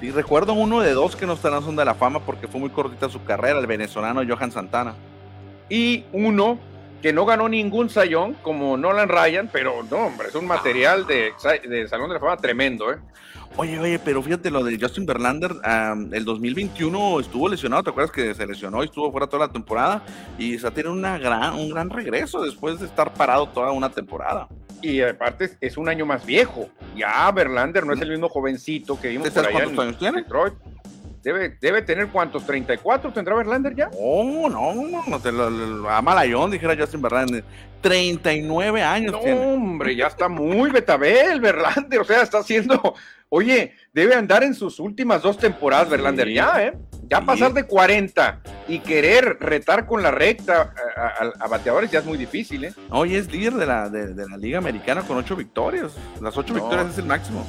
[0.00, 2.58] Y recuerdo uno de dos que no están en Salón de la Fama porque fue
[2.58, 4.94] muy cortita su carrera, el venezolano Johan Santana
[5.70, 6.58] y uno
[7.00, 11.32] que no ganó ningún sayón como Nolan Ryan, pero no, hombre, es un material de,
[11.88, 12.98] Salón de la Fama tremendo, ¿eh?
[13.56, 15.52] Oye, oye, pero fíjate lo de Justin Verlander,
[16.12, 20.02] el 2021 estuvo lesionado, ¿te acuerdas que se lesionó y estuvo fuera toda la temporada?
[20.38, 24.46] Y se tiene una gran, un gran regreso después de estar parado toda una temporada.
[24.82, 26.68] Y aparte es un año más viejo.
[26.96, 30.22] Ya Verlander no es el mismo jovencito que vimos por allá en años tiene?
[30.22, 30.54] Detroit.
[31.22, 33.90] Debe, debe tener cuántos, 34 tendrá Verlander ya.
[33.98, 37.44] Oh, no, no, no, te lo, lo, a Malayón, dijera Justin Verlander.
[37.80, 39.12] 39 años.
[39.12, 42.94] No, hombre, ya está muy betabel Verlander, o sea, está haciendo,
[43.28, 46.72] oye, debe andar en sus últimas dos temporadas Verlander ya, ¿eh?
[47.10, 50.72] Ya pasar de 40 y querer retar con la recta
[51.40, 52.72] a, bateadores ya es muy difícil, ¿eh?
[52.90, 55.92] Oye, es líder de la, de, la Liga Americana con ocho victorias.
[56.20, 57.44] Las ocho victorias es el máximo.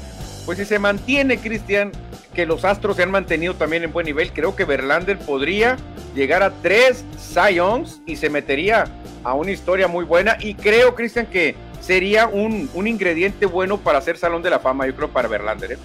[0.45, 1.91] Pues si se mantiene, Cristian,
[2.33, 5.77] que los Astros se han mantenido también en buen nivel, creo que Verlander podría
[6.15, 7.59] llegar a tres Cy
[8.05, 8.85] y se metería
[9.23, 10.37] a una historia muy buena.
[10.39, 14.95] Y creo, Cristian, que sería un, ingrediente bueno para hacer Salón de la Fama, yo
[14.95, 15.73] creo, para Verlander.
[15.73, 15.77] ¿eh?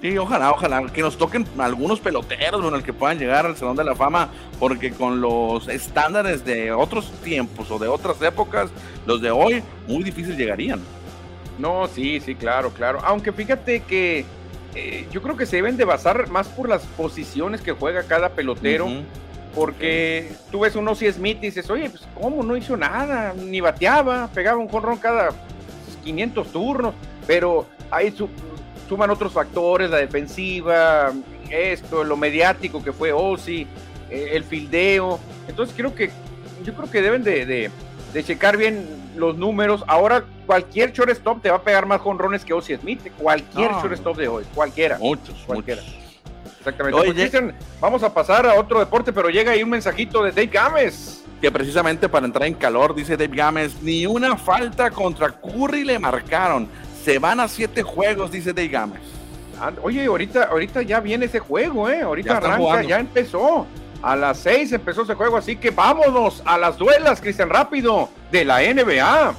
[0.00, 3.76] Sí, ojalá, ojalá que nos toquen algunos peloteros con el que puedan llegar al Salón
[3.76, 8.70] de la Fama, porque con los estándares de otros tiempos o de otras épocas,
[9.06, 10.80] los de hoy, muy difícil llegarían.
[11.58, 13.00] No, sí, sí, claro, claro.
[13.04, 14.24] Aunque fíjate que
[14.74, 18.30] eh, yo creo que se deben de basar más por las posiciones que juega cada
[18.30, 18.88] pelotero.
[19.54, 23.60] Porque tú ves un Ozzy Smith y dices, oye, pues cómo no hizo nada, ni
[23.60, 25.30] bateaba, pegaba un jonrón cada
[26.04, 26.94] 500 turnos,
[27.26, 28.14] pero ahí
[28.88, 31.12] suman otros factores, la defensiva,
[31.50, 33.66] esto, lo mediático que fue Ozzy,
[34.08, 35.18] eh, el fildeo.
[35.48, 36.10] Entonces creo que
[36.64, 37.70] yo creo que deben de de
[38.24, 39.84] checar bien los números.
[39.86, 43.00] Ahora cualquier shortstop te va a pegar más jonrones que Ozzy Smith.
[43.16, 44.98] Cualquier shortstop de hoy, cualquiera.
[44.98, 45.82] Muchos, cualquiera.
[46.58, 47.12] Exactamente.
[47.14, 51.24] Pues, vamos a pasar a otro deporte, pero llega ahí un mensajito de Dave Gámez.
[51.40, 55.98] Que precisamente para entrar en calor, dice Dave Gámez, ni una falta contra Curry le
[55.98, 56.68] marcaron.
[57.02, 59.00] Se van a siete juegos, dice Dave Gámez.
[59.82, 62.02] Oye, ahorita, ahorita ya viene ese juego, ¿eh?
[62.02, 63.66] Ahorita arranca, ya empezó.
[64.02, 68.44] A las 6 empezó ese juego, así que vámonos a las duelas, Cristian Rápido, de
[68.46, 69.34] la NBA.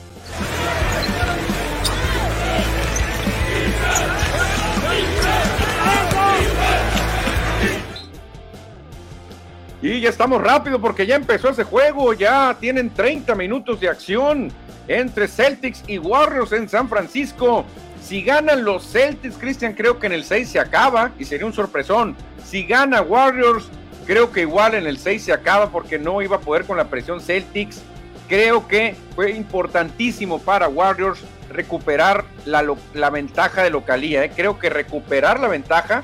[9.81, 14.51] Y ya estamos rápido porque ya empezó ese juego, ya tienen 30 minutos de acción
[14.87, 17.65] entre Celtics y Warriors en San Francisco.
[17.99, 21.53] Si ganan los Celtics, Cristian, creo que en el 6 se acaba y sería un
[21.53, 22.15] sorpresón.
[22.45, 23.69] Si gana Warriors,
[24.05, 26.85] creo que igual en el 6 se acaba porque no iba a poder con la
[26.85, 27.81] presión Celtics.
[28.27, 34.23] Creo que fue importantísimo para Warriors recuperar la, ventaja de localía.
[34.23, 34.31] ¿eh?
[34.33, 36.03] Creo que recuperar la ventaja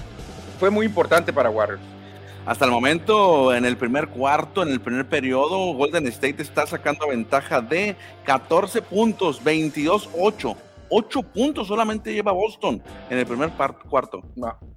[0.59, 1.81] fue muy importante para Warriors.
[2.45, 7.09] Hasta el momento, en el primer cuarto, en el primer periodo, Golden State está sacando
[7.09, 10.55] ventaja de 14 puntos, 22-8.
[10.89, 13.51] 8 puntos solamente lleva Boston en el primer
[13.89, 14.21] cuarto.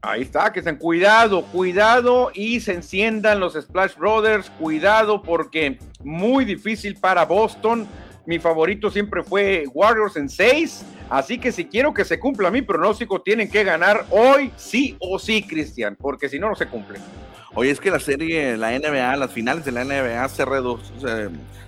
[0.02, 6.44] ahí está, que estén cuidado, cuidado y se enciendan los Splash Brothers, cuidado porque muy
[6.44, 7.86] difícil para Boston.
[8.26, 12.62] Mi favorito siempre fue Warriors en 6, así que si quiero que se cumpla mi
[12.62, 16.98] pronóstico, tienen que ganar hoy sí o sí, Cristian, porque si no, no se cumple.
[17.54, 20.44] Oye, es que la serie, la NBA, las finales de la NBA se,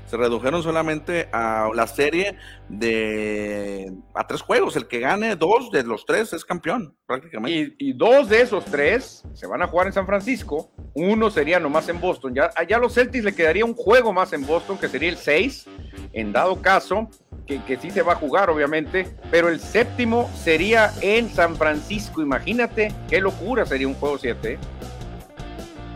[0.06, 2.36] se, redujeron solamente a la serie
[2.68, 4.76] de a tres juegos.
[4.76, 7.74] El que gane dos de los tres es campeón, prácticamente.
[7.78, 10.70] Y, dos de esos tres se van a jugar en San Francisco.
[10.94, 12.32] Uno sería nomás en Boston.
[12.32, 15.16] Ya, allá a los Celtics le quedaría un juego más en Boston, que sería el
[15.16, 15.66] 6,
[16.12, 17.08] en dado caso,
[17.44, 19.08] que, que sí se va a jugar, obviamente.
[19.32, 22.22] Pero el séptimo sería en San Francisco.
[22.22, 24.60] Imagínate qué locura sería un juego 7.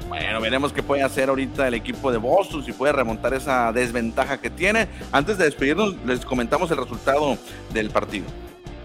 [0.08, 4.38] Bueno, veremos qué puede hacer ahorita el equipo de Boston, si puede remontar esa desventaja
[4.40, 4.86] que tiene.
[5.10, 7.36] Antes de despedirnos, les comentamos el resultado
[7.72, 8.26] del partido.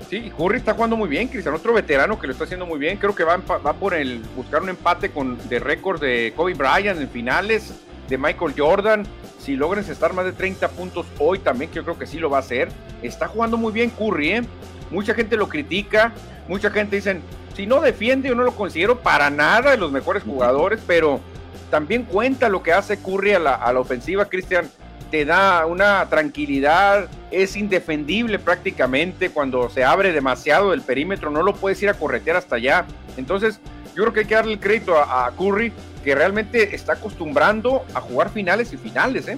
[0.10, 2.98] Sí, Curry está jugando muy bien, Cristian, otro veterano que lo está haciendo muy bien.
[2.98, 7.00] Creo que va, va por el buscar un empate con de récord de Kobe Bryant
[7.00, 7.74] en finales,
[8.10, 9.06] de Michael Jordan.
[9.40, 12.38] Si logran estar más de 30 puntos hoy también, yo creo que sí lo va
[12.38, 12.70] a hacer.
[13.02, 14.42] Está jugando muy bien Curry, ¿eh?
[14.90, 16.12] Mucha gente lo critica,
[16.52, 17.22] mucha gente dice,
[17.56, 21.22] si no defiende, yo no lo considero para nada de los mejores jugadores, pero
[21.70, 24.70] también cuenta lo que hace Curry a la, ofensiva, Cristian.
[25.10, 31.54] Te da una tranquilidad, es indefendible prácticamente cuando se abre demasiado el perímetro, no lo
[31.54, 32.86] puedes ir a corretear hasta allá.
[33.16, 33.62] Entonces,
[33.96, 35.72] yo creo que hay que darle el crédito a, a Curry,
[36.04, 39.38] que realmente está acostumbrando a jugar finales y finales, ¿eh?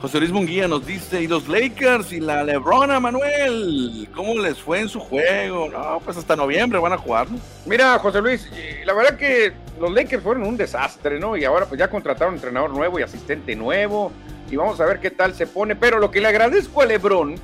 [0.00, 4.06] José Luis Munguía nos dice, ¿y los Lakers y la Lebrona, Manuel?
[4.14, 5.70] ¿Cómo les fue en su juego?
[5.70, 7.26] No, pues hasta noviembre van a jugar.
[7.64, 8.46] Mira, José Luis,
[8.84, 11.34] la verdad que los Lakers fueron un desastre, ¿no?
[11.34, 14.12] Y ahora pues ya contrataron entrenador nuevo y asistente nuevo.
[14.50, 15.74] Y vamos a ver qué tal se pone.
[15.74, 17.36] Pero lo que le agradezco a Lebron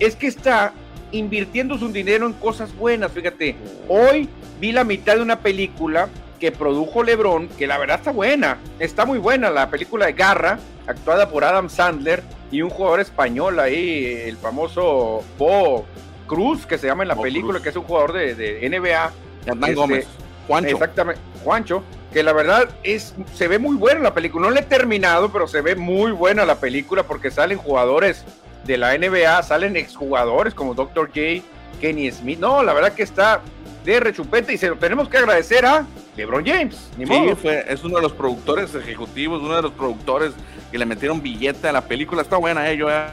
[0.00, 0.72] es que está
[1.12, 3.12] invirtiendo su dinero en cosas buenas.
[3.12, 3.54] Fíjate,
[3.88, 4.28] hoy
[4.60, 6.08] vi la mitad de una película
[6.42, 10.58] que produjo Lebron, que la verdad está buena, está muy buena la película de Garra,
[10.88, 15.86] actuada por Adam Sandler y un jugador español ahí, el famoso Bo
[16.26, 19.12] Cruz, que se llama en la película, que es un jugador de, NBA.
[19.46, 20.08] Hernán este, Gómez.
[20.48, 20.70] Juancho.
[20.70, 24.48] Exactamente, Juancho, que la verdad es, se ve muy buena la película.
[24.48, 28.24] No le he terminado, pero se ve muy buena la película porque salen jugadores
[28.64, 31.06] de la NBA, salen exjugadores como Dr.
[31.06, 31.46] J,
[31.80, 32.40] Kenny Smith.
[32.40, 33.42] No, la verdad que está
[33.84, 36.90] de rechupete y se lo tenemos que agradecer a LeBron James.
[36.96, 40.32] sí, Fue, es uno de los productores ejecutivos, uno de los productores
[40.70, 42.22] que le metieron billete a la película.
[42.22, 43.06] Está buena, eh, yo eh.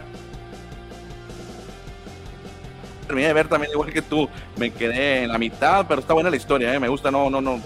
[3.07, 4.29] terminé de ver también igual que tú.
[4.57, 6.79] Me quedé en la mitad, pero está buena la historia, eh.
[6.79, 7.59] Me gusta, no, no, no.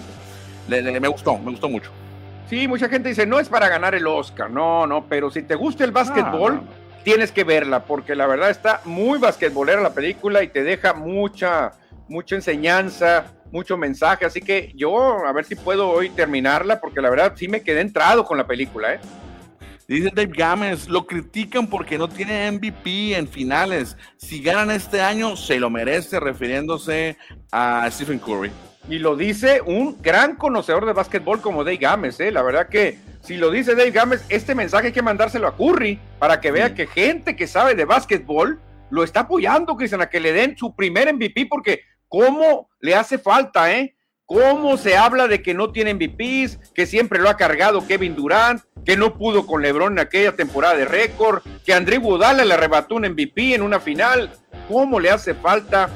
[0.68, 1.90] me gustó, me gustó mucho.
[2.48, 5.54] Sí, mucha gente dice, no es para ganar el Oscar, no, no, pero si te
[5.54, 6.60] gusta el básquetbol,
[7.02, 11.72] tienes que verla, porque la verdad está muy basquetbolera la película y te deja mucha,
[12.08, 17.10] mucha enseñanza, mucho mensaje, así que yo a ver si puedo hoy terminarla, porque la
[17.10, 19.00] verdad sí me quedé entrado con la película, ¿eh?
[19.86, 23.98] Dice Dave Games, lo critican porque no tiene MVP en finales.
[24.16, 27.18] Si ganan este año, se lo merece, refiriéndose
[27.52, 28.50] a Stephen Curry.
[28.88, 32.30] Y lo dice un gran conocedor de básquetbol como Dave Games, ¿eh?
[32.30, 35.98] La verdad que si lo dice Dave Games, este mensaje hay que mandárselo a Curry
[36.18, 40.20] para que vea que gente que sabe de básquetbol lo está apoyando, Cristian, a que
[40.20, 41.80] le den su primer MVP, porque
[42.14, 43.96] cómo le hace falta, ¿eh?
[44.24, 48.62] Cómo se habla de que no tiene MVPs, que siempre lo ha cargado Kevin Durant,
[48.84, 52.94] que no pudo con LeBron en aquella temporada de récord, que André Budala le arrebató
[52.94, 54.30] un MVP en una final.
[54.68, 55.90] ¿Cómo le hace falta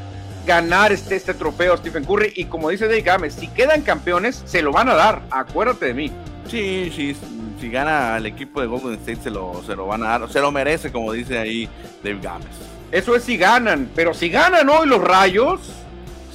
[0.45, 2.33] ganar este, este trofeo a Stephen Curry?
[2.35, 5.23] Y como dice Dave Games, si quedan campeones, se lo van a dar.
[5.31, 6.13] Acuérdate de mí.
[6.49, 7.17] Sí, sí,
[7.61, 10.33] si gana el equipo de Golden State, se lo, se lo van a dar.
[10.33, 11.69] Se lo merece, como dice ahí
[12.03, 12.57] Dave Games.
[12.91, 15.78] Eso es si ganan, pero si ganan hoy los Rayos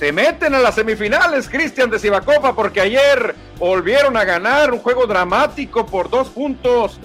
[0.04, 5.08] se meten a las semifinales, Cristian de Sivakova, porque ayer volvieron a ganar un juego
[5.08, 7.00] dramático por dos puntos.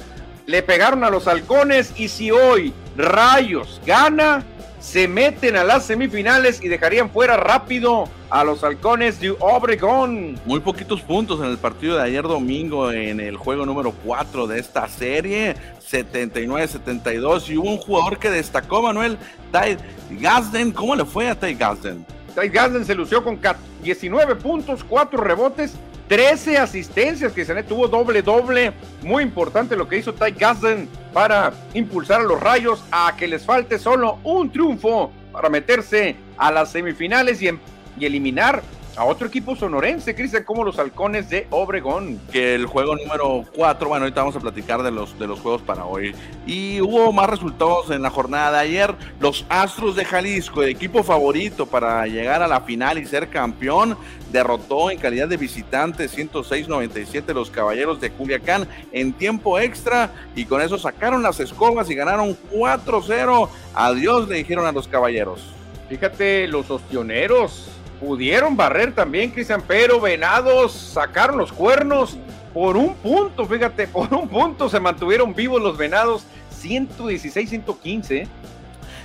[0.46, 4.42] Le pegaron a los halcones y si hoy Rayos gana,
[4.80, 10.40] se meten a las semifinales y dejarían fuera rápido a los halcones de Obregón.
[10.44, 14.58] Muy poquitos puntos en el partido de ayer domingo en el juego número 4 de
[14.58, 15.54] esta serie,
[15.88, 19.18] 79-72 y hubo un jugador que destacó, Manuel,
[19.52, 19.76] Ty
[20.18, 20.72] Gazden.
[20.72, 22.17] ¿Cómo le fue a Ty Gazden?
[22.38, 23.40] Ty Gazden se lució con
[23.82, 25.74] 19 puntos, 4 rebotes
[26.08, 28.72] 13 asistencias que se tuvo doble doble.
[29.02, 33.44] Muy importante lo que hizo Ty Gazden para impulsar a los Rayos a que les
[33.44, 37.58] falte solo un triunfo para meterse a las semifinales y, em,
[37.98, 38.62] y eliminar
[38.98, 42.20] a otro equipo sonorense, Cristian, como los halcones de Obregón.
[42.32, 45.62] Que el juego número 4, bueno, ahorita vamos a platicar de los, de los juegos
[45.62, 46.16] para hoy.
[46.46, 48.94] Y hubo más resultados en la jornada de ayer.
[49.20, 53.96] Los Astros de Jalisco, el equipo favorito para llegar a la final y ser campeón,
[54.32, 60.60] derrotó en calidad de visitante 106-97 los Caballeros de Culiacán en tiempo extra y con
[60.60, 63.48] eso sacaron las escobas y ganaron 4-0.
[63.74, 65.54] Adiós le dijeron a los Caballeros.
[65.88, 72.16] Fíjate, los ostioneros pudieron barrer también, Cristian, pero Venados sacaron los cuernos
[72.54, 76.24] por un punto, fíjate, por un punto se mantuvieron vivos los Venados,
[76.62, 78.26] 116-115.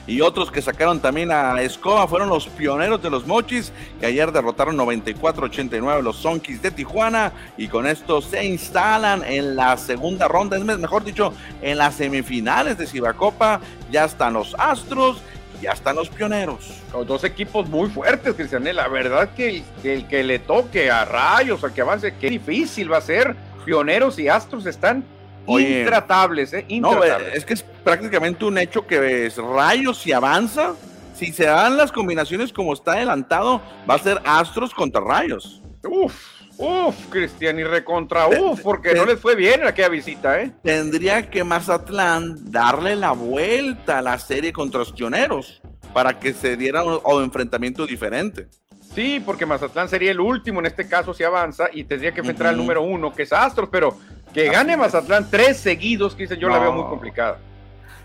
[0.06, 4.34] Y otros que sacaron también a Escoba fueron los pioneros de los Mochis, que ayer
[4.34, 7.32] derrotaron 94-89 los Sonkis de Tijuana.
[7.56, 12.78] Y con esto se instalan en la segunda ronda, es mejor dicho, en las semifinales
[12.78, 13.62] de Cibacopa.
[13.92, 15.22] Ya están los Astros
[15.64, 16.82] ya están los pioneros.
[16.92, 18.64] Los dos equipos muy fuertes, Cristian.
[18.76, 22.98] La verdad que el, que le toque a Rayos, a que avance, qué difícil va
[22.98, 23.36] a ser.
[23.66, 25.06] Pioneros y Astros están
[25.48, 26.66] intratables, ¿eh?
[26.68, 27.34] Intratables.
[27.34, 30.76] es que es prácticamente un hecho que es Rayos si avanza,
[31.16, 35.62] si se dan las combinaciones como está adelantado, va a ser Astros contra Rayos.
[35.84, 36.14] Uf,
[36.58, 40.52] uf, Cristian, y recontra uf, porque no les fue bien en aquella visita, ¿eh?
[40.64, 45.62] Tendría que Mazatlán darle la vuelta a la serie contra los pioneros
[45.94, 48.48] para que se diera un, enfrentamiento diferente.
[48.94, 52.48] Sí, porque Mazatlán sería el último en este caso si avanza y tendría que enfrentar
[52.48, 53.98] al número uno, que es Astros, pero
[54.34, 57.40] que gane Mazatlán tres seguidos, que yo la veo muy complicada.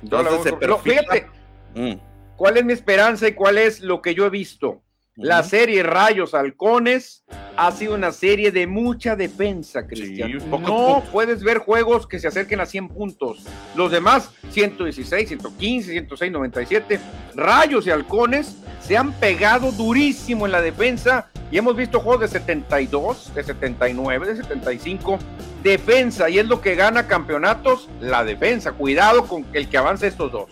[0.02, 1.26] Entonces, fíjate,
[1.74, 1.94] mm.
[2.36, 4.82] ¿cuál es mi esperanza y cuál es lo que yo he visto?
[5.20, 7.24] La serie Rayos Halcones
[7.56, 10.38] ha sido una serie de mucha defensa, Cristian.
[10.48, 13.44] no puedes ver juegos que se acerquen a 100 puntos.
[13.74, 17.00] Los demás, 116, 115, 106, 97.
[17.34, 22.28] Rayos y Halcones se han pegado durísimo en la defensa y hemos visto juegos de
[22.28, 25.18] 72, de 79, de 75.
[25.64, 28.70] Defensa, y es lo que gana campeonatos, la defensa.
[28.70, 30.48] Cuidado con el que avance estos dos.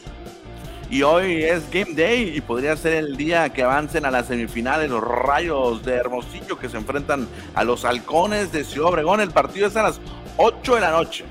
[0.88, 4.88] Y hoy es Game Day y podría ser el día que avancen a las semifinales
[4.88, 9.20] los Rayos de Hermosillo que se enfrentan a los Halcones de Ciudad Obregón.
[9.20, 10.00] El partido es a las
[10.36, 11.24] 8 de la noche.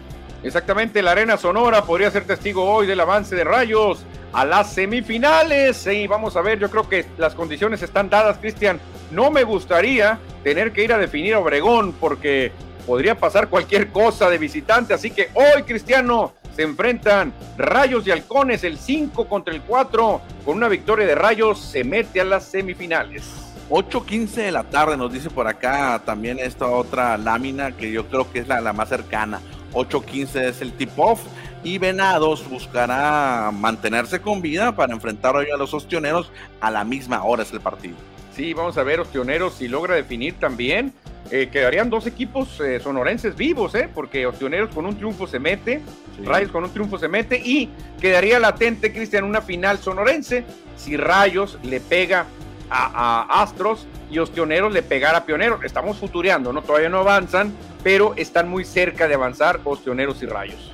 [0.43, 5.87] Exactamente, la Arena Sonora podría ser testigo hoy del avance de Rayos a las semifinales.
[5.87, 8.81] Y vamos a ver, yo creo que las condiciones están dadas, Cristian.
[9.09, 12.51] No me gustaría tener que ir a definir a Obregón porque
[12.85, 14.93] podría pasar cualquier cosa de visitante.
[14.93, 20.21] Así que hoy, Cristiano, se enfrentan Rayos y Halcones, el 5 contra el 4.
[20.45, 23.23] Con una victoria de Rayos se mete a las semifinales.
[23.69, 28.31] 8.15 de la tarde nos dice por acá también esta otra lámina que yo creo
[28.31, 29.41] que es la, la más cercana.
[29.73, 31.21] 8.15 es el tip-off
[31.63, 37.23] y Venados buscará mantenerse con vida para enfrentar hoy a los ostioneros a la misma
[37.23, 37.95] hora es el partido.
[38.35, 40.93] Sí, vamos a ver Ostioneros si logra definir también.
[41.31, 43.89] Eh, quedarían dos equipos eh, sonorenses vivos, ¿eh?
[43.91, 45.81] porque Ostioneros con un triunfo se mete,
[46.23, 47.69] Rayos con un triunfo se mete y
[47.99, 50.43] quedaría latente, Cristian, una final sonorense
[50.77, 52.25] si Rayos le pega
[52.69, 55.63] a, Astros y Ostioneros le pegara a Pioneros.
[55.63, 56.61] Estamos futureando, ¿no?
[56.61, 60.73] Todavía no avanzan, pero están muy cerca de avanzar Ostioneros y Rayos.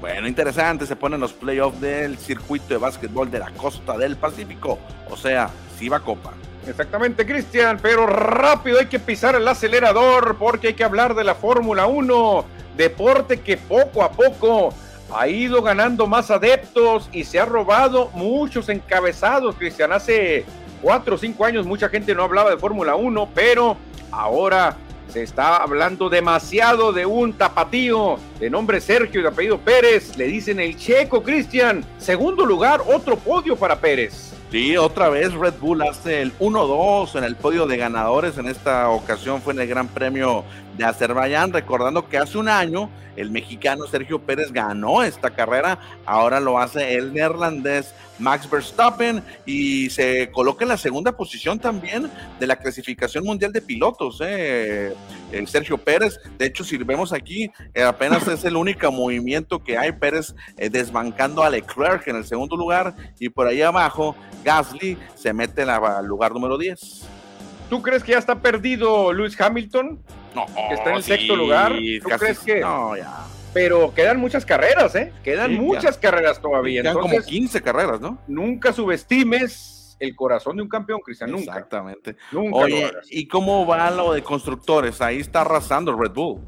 [0.00, 4.78] Bueno, interesante, se ponen los playoffs del circuito de básquetbol de la costa del Pacífico,
[5.10, 6.32] o sea, Siva Copa.
[6.66, 11.34] Exactamente, Cristian, pero rápido hay que pisar el acelerador porque hay que hablar de la
[11.34, 12.44] Fórmula 1,
[12.76, 14.74] deporte que poco a poco
[15.12, 19.92] ha ido ganando más adeptos y se ha robado muchos encabezados, Cristian.
[19.92, 20.44] Hace
[20.82, 23.76] cuatro o cinco años mucha gente no hablaba de Fórmula 1, pero
[24.12, 24.76] ahora
[25.08, 30.16] se está hablando demasiado de un tapatío de nombre Sergio y de apellido Pérez.
[30.16, 31.84] Le dicen el checo, Cristian.
[31.98, 34.32] Segundo lugar, otro podio para Pérez.
[34.50, 38.36] Sí, otra vez Red Bull hace el 1-2 en el podio de ganadores.
[38.36, 40.42] En esta ocasión fue en el Gran Premio
[40.76, 46.40] de Azerbaiyán, recordando que hace un año el mexicano Sergio Pérez ganó esta carrera, ahora
[46.40, 52.46] lo hace el neerlandés Max Verstappen y se coloca en la segunda posición también de
[52.46, 54.20] la clasificación mundial de pilotos.
[54.22, 54.94] ¿eh?
[55.32, 59.76] El Sergio Pérez, de hecho, si vemos aquí, eh, apenas es el único movimiento que
[59.76, 59.90] hay.
[59.92, 64.14] Pérez eh, desbancando a Leclerc en el segundo lugar y por ahí abajo
[64.44, 67.06] Gasly se mete al lugar número 10.
[67.68, 70.00] ¿Tú crees que ya está perdido Lewis Hamilton?
[70.34, 71.72] No, que está en el sexto lugar.
[72.02, 72.60] ¿Tú crees que.?
[72.60, 75.12] No, ya pero quedan muchas carreras, ¿eh?
[75.22, 76.82] Quedan muchas carreras todavía.
[76.82, 78.18] Quedan como 15 carreras, ¿no?
[78.28, 81.52] Nunca subestimes el corazón de un campeón, Cristian, nunca.
[81.52, 82.16] Exactamente.
[82.32, 85.00] Nunca Oye, ¿y cómo va lo de constructores?
[85.00, 86.40] Ahí está arrasando Red Bull.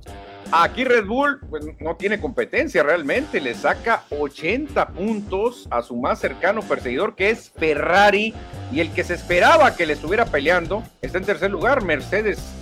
[0.50, 6.18] Aquí Red Bull pues, no tiene competencia realmente, le saca 80 puntos a su más
[6.18, 8.34] cercano perseguidor que es Ferrari
[8.70, 12.52] y el que se esperaba que le estuviera peleando está en tercer lugar, Mercedes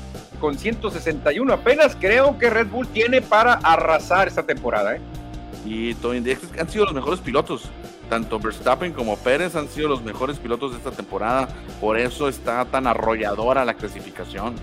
[0.41, 1.53] con 161.
[1.53, 4.97] Apenas creo que Red Bull tiene para arrasar esta temporada.
[4.97, 5.01] ¿eh?
[5.65, 6.23] Y Tony
[6.59, 7.71] han sido los mejores pilotos.
[8.09, 11.49] Tanto Verstappen como Pérez han sido los mejores pilotos de esta temporada.
[11.81, 14.55] Por eso está tan arrolladora la clasificación.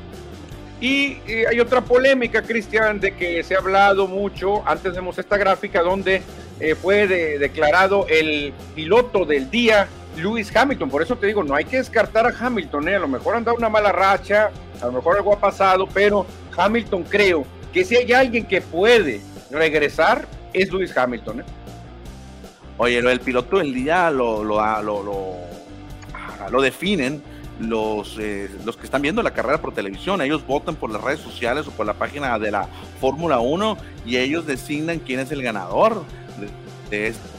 [0.79, 1.17] Y,
[1.49, 4.67] hay otra polémica, Cristian, de que se ha hablado mucho.
[4.67, 6.21] Antes vemos esta gráfica donde
[6.59, 9.87] eh, fue declarado el piloto del día,
[10.17, 10.89] Lewis Hamilton.
[10.89, 12.87] Por eso te digo, no hay que descartar a Hamilton.
[12.89, 12.95] ¿eh?
[12.95, 14.51] A lo mejor han dado una mala racha,
[14.81, 19.21] a lo mejor algo ha pasado, pero Hamilton creo que si hay alguien que puede
[19.51, 21.41] regresar, es Lewis Hamilton.
[21.41, 21.43] ¿eh?
[22.77, 25.37] Oye, el piloto del día lo, lo, lo,
[26.51, 27.23] lo, definen
[27.59, 30.21] los, eh, los que están viendo la carrera por televisión.
[30.21, 32.67] Ellos votan por las redes sociales o por la página de la
[33.01, 36.03] Fórmula 1 y ellos designan quién es el ganador
[36.39, 37.36] de, de este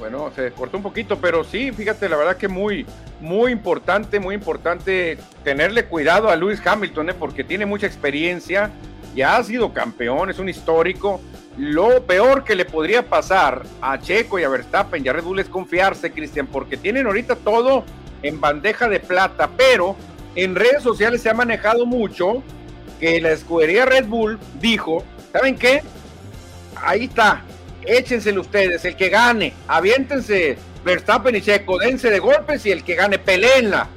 [0.00, 2.86] Bueno, se cortó un poquito, pero sí, fíjate, la verdad que muy,
[3.20, 7.14] muy importante, muy importante tenerle cuidado a Lewis Hamilton, ¿eh?
[7.14, 8.70] porque tiene mucha experiencia,
[9.14, 11.20] ya ha sido campeón, es un histórico.
[11.58, 15.38] Lo peor que le podría pasar a Checo y a Verstappen y a Red Bull
[15.38, 17.84] es confiarse, Cristian, porque tienen ahorita todo
[18.22, 19.96] en bandeja de plata, pero
[20.34, 22.42] en redes sociales se ha manejado mucho
[22.98, 25.82] que la escudería Red Bull dijo, ¿saben qué?
[26.76, 27.44] Ahí está,
[27.86, 32.94] échenselo ustedes, el que gane, aviéntense Verstappen y Checo, dense de golpes y el que
[32.94, 33.88] gane, peleenla.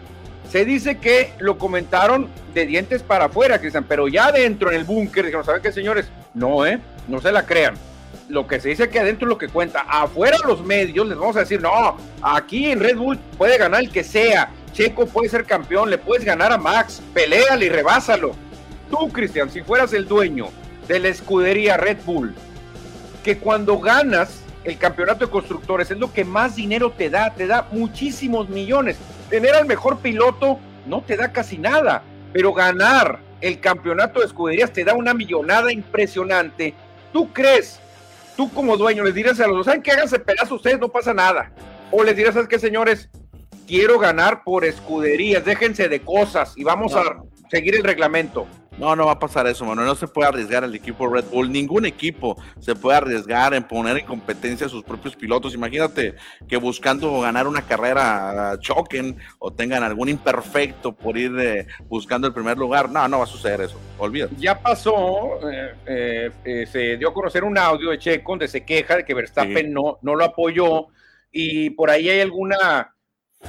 [0.50, 4.84] Se dice que lo comentaron de dientes para afuera, Cristian, pero ya adentro en el
[4.84, 6.10] búnker, dijeron, ¿saben qué, señores?
[6.34, 6.80] No, ¿eh?
[7.08, 7.76] No se la crean.
[8.30, 9.82] Lo que se dice que adentro es lo que cuenta.
[9.82, 13.92] Afuera los medios les vamos a decir, no, aquí en Red Bull puede ganar el
[13.92, 14.50] que sea.
[14.74, 18.36] Checo puede ser campeón, le puedes ganar a Max, peleale y rebásalo.
[18.90, 20.50] Tú, Cristian, si fueras el dueño
[20.88, 22.34] de la escudería Red Bull,
[23.24, 27.48] que cuando ganas el campeonato de constructores es lo que más dinero te da, te
[27.48, 28.98] da muchísimos millones.
[29.30, 34.72] Tener al mejor piloto no te da casi nada, pero ganar el campeonato de escuderías
[34.72, 36.74] te da una millonada impresionante.
[37.12, 37.80] ¿Tú crees?
[38.36, 40.80] Tú como dueño les dirás a los dos, ¿saben que háganse pedazo ustedes?
[40.80, 41.52] No pasa nada.
[41.92, 43.10] O les dirás, ¿sabes qué, señores?
[43.68, 48.48] Quiero ganar por escuderías, déjense de cosas y vamos a seguir el reglamento.
[48.78, 49.84] No, no va a pasar eso, mano.
[49.84, 51.52] No se puede arriesgar el equipo Red Bull.
[51.52, 55.54] Ningún equipo se puede arriesgar en poner en competencia a sus propios pilotos.
[55.54, 56.16] Imagínate
[56.48, 62.34] que buscando ganar una carrera choquen o tengan algún imperfecto por ir eh, buscando el
[62.34, 62.90] primer lugar.
[62.90, 63.80] No, no va a suceder eso.
[63.98, 64.36] Olvídate.
[64.38, 68.98] Ya pasó, eh, eh, se dio a conocer un audio de Checo donde se queja
[68.98, 70.88] de que Verstappen no, no lo apoyó
[71.32, 72.94] y por ahí hay alguna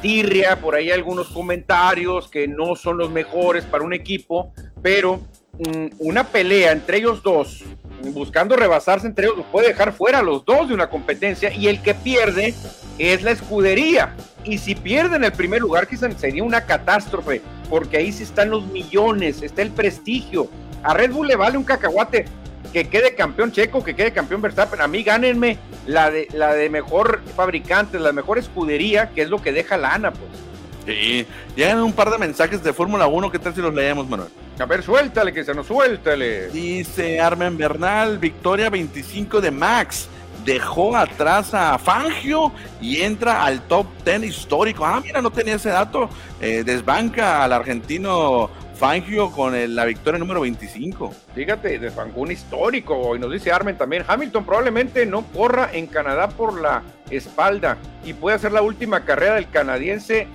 [0.01, 4.53] tirria, por ahí algunos comentarios que no son los mejores para un equipo,
[4.85, 5.22] pero
[5.59, 7.64] mm, una pelea entre ellos dos,
[8.12, 11.80] buscando rebasarse entre ellos, puede dejar fuera a los dos de una competencia y el
[11.80, 12.53] que pierde
[12.99, 14.14] es la escudería.
[14.45, 18.66] Y si pierden el primer lugar, quizás sería una catástrofe, porque ahí sí están los
[18.66, 20.51] millones, está el prestigio.
[20.82, 22.26] A Red Bull le vale un cacahuate
[22.70, 24.82] que quede campeón Checo, que quede campeón Verstappen.
[24.82, 25.57] A mí gánenme
[25.87, 30.12] la de, la de mejor fabricante, la mejor escudería, que es lo que deja lana,
[30.12, 30.54] pues.
[30.87, 31.26] Sí,
[31.57, 34.28] llegan un par de mensajes de Fórmula 1, ¿qué tal si los leemos, Manuel?
[34.59, 36.49] A ver, suéltale, que se nos suéltale.
[36.49, 40.09] Dice Armen Bernal, victoria 25 de Max.
[40.45, 44.85] Dejó atrás a Fangio y entra al top 10 histórico.
[44.85, 46.11] Ah, mira, no tenía ese dato.
[46.41, 51.14] Eh, desbanca al argentino Fangio con la victoria número 25.
[51.35, 53.16] Fíjate, desbancó un histórico.
[53.16, 54.05] Y nos dice Armen también.
[54.07, 59.37] Hamilton probablemente no corra en Canadá por la espalda y puede hacer la última carrera
[59.37, 60.28] del canadiense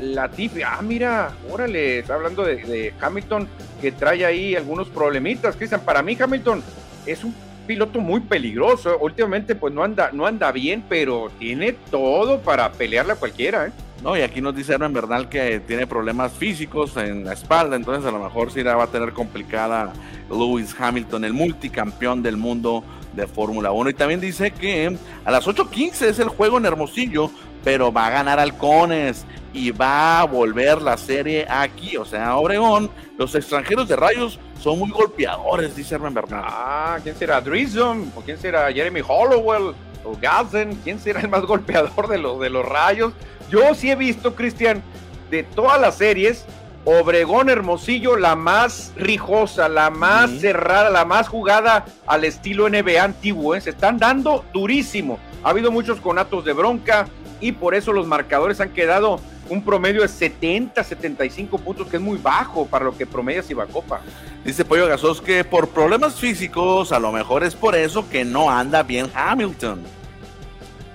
[0.00, 0.62] Latifi.
[0.62, 3.48] Ah, mira, órale, está hablando de, Hamilton
[3.80, 5.56] que trae ahí algunos problemitas.
[5.56, 6.62] Cristian, para mí Hamilton
[7.04, 7.34] es un
[7.66, 8.98] piloto muy peligroso.
[8.98, 13.66] Últimamente pues no anda, no anda bien, pero tiene todo para pelearle a cualquiera.
[13.66, 13.72] ¿eh?
[14.02, 18.04] No, y aquí nos dice Herman Bernal que tiene problemas físicos en la espalda, entonces
[18.06, 19.92] a lo mejor sí la va a tener complicada
[20.28, 22.84] Lewis Hamilton, el multicampeón del mundo
[23.14, 23.90] de Fórmula 1.
[23.90, 27.30] Y también dice que a las 8.15 es el juego en Hermosillo,
[27.66, 31.96] pero va a ganar Halcones y va a volver la serie aquí.
[31.96, 32.88] O sea, Obregón,
[33.18, 36.44] los extranjeros de rayos son muy golpeadores, dice Herman Bernal.
[36.46, 37.40] Ah, ¿quién será?
[37.40, 42.38] Drizon, o quién será Jeremy Hollowell, o Gazen, ¿quién será el más golpeador de los,
[42.38, 43.14] de los rayos?
[43.50, 44.80] Yo sí he visto, Cristian,
[45.28, 46.46] de todas las series,
[46.84, 53.56] Obregón Hermosillo, la más rijosa, la más cerrada, la más jugada al estilo NBA antiguo.
[53.56, 53.60] ¿eh?
[53.60, 55.18] Se están dando durísimo.
[55.42, 57.08] Ha habido muchos conatos de bronca
[57.40, 62.02] y por eso los marcadores han quedado un promedio de 70, 75 puntos, que es
[62.02, 64.00] muy bajo para lo que promedia Copa.
[64.44, 68.50] Dice Pollo Gasos que por problemas físicos, a lo mejor es por eso que no
[68.50, 69.82] anda bien Hamilton.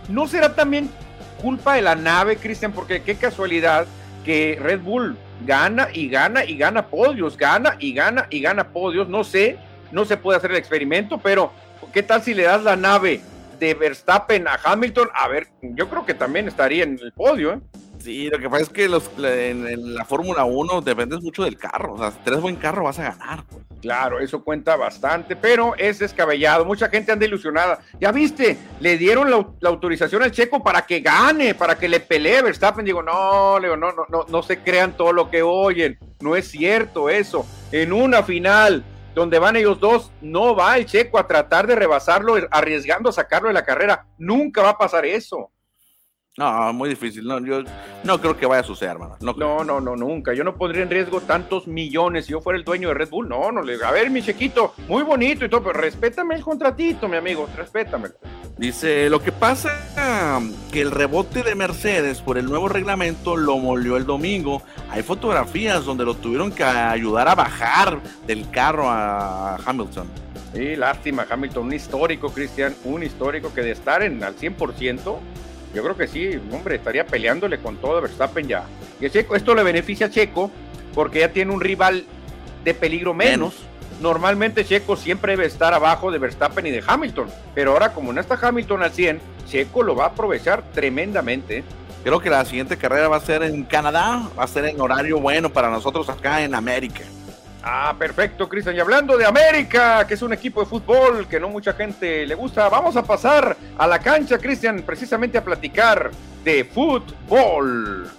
[0.10, 0.90] ¿No será también
[1.42, 2.72] culpa de la nave, Cristian?
[2.72, 3.86] Porque qué casualidad
[4.26, 9.08] que Red Bull gana y gana y gana podios, gana y gana y gana podios.
[9.08, 9.58] No sé,
[9.92, 11.52] no se puede hacer el experimento, pero
[11.94, 13.22] ¿qué tal si le das la nave
[13.62, 15.10] de Verstappen a Hamilton?
[15.14, 17.60] A ver, yo creo que también estaría en el podio, ¿eh?
[18.00, 21.94] Sí, lo que pasa es que los, en, la Fórmula 1 dependes mucho del carro.
[21.94, 23.44] O sea, si tienes buen carro vas a ganar.
[23.46, 23.62] Pues.
[23.80, 26.66] Claro, eso cuenta bastante, pero es descabellado.
[26.66, 27.80] Mucha gente anda ilusionada.
[28.00, 32.42] Ya viste, le dieron la, autorización al checo para que gane, para que le pelee
[32.42, 32.84] Verstappen.
[32.84, 36.00] Digo, no, Leo, no, no, no, no se crean todo lo que oyen.
[36.22, 37.46] No es cierto eso.
[37.72, 38.84] En una final
[39.14, 43.50] donde van ellos dos, no va el checo a tratar de rebasarlo, arriesgando a sacarlo
[43.50, 44.06] de la carrera.
[44.18, 45.52] Nunca va a pasar eso.
[46.38, 47.26] No, muy difícil.
[47.26, 47.62] No, yo
[48.06, 49.18] no creo que vaya a suceder, hermano.
[49.20, 50.34] No, no, no, nunca.
[50.34, 53.28] Yo no pondría en riesgo tantos millones si yo fuera el dueño de Red Bull.
[53.28, 53.84] No, no le.
[53.84, 58.10] A ver, mi chequito, muy bonito y todo, pero respétame el contratito, mi amigo, respétame.
[58.58, 63.98] Dice, lo que pasa que el rebote de Mercedes por el nuevo reglamento lo molió
[63.98, 64.62] el domingo.
[64.90, 70.08] Hay fotografías donde lo tuvieron que ayudar a bajar del carro a Hamilton.
[70.54, 75.18] Sí, lástima, Hamilton, un histórico, Cristian, un histórico que de estar en al 100%,
[75.74, 78.64] yo creo que sí, hombre, estaría peleándole con todo Verstappen ya.
[79.00, 80.52] Y Checo, esto le beneficia a Checo
[80.94, 82.06] porque ya tiene un rival
[82.64, 83.56] de peligro menos.
[84.02, 88.20] Normalmente Checo siempre debe estar abajo de Verstappen y de Hamilton, pero ahora como no
[88.20, 91.64] está Hamilton al 100, Checo lo va a aprovechar tremendamente.
[92.04, 95.20] Creo que la siguiente carrera va a ser en Canadá, va a ser en horario
[95.20, 97.04] bueno para nosotros acá en América.
[97.64, 98.76] Ah, perfecto, Cristian.
[98.76, 102.34] Y hablando de América, que es un equipo de fútbol que no mucha gente le
[102.36, 106.10] gusta, vamos a pasar a la cancha, Cristian, precisamente a platicar
[106.44, 108.10] de fútbol.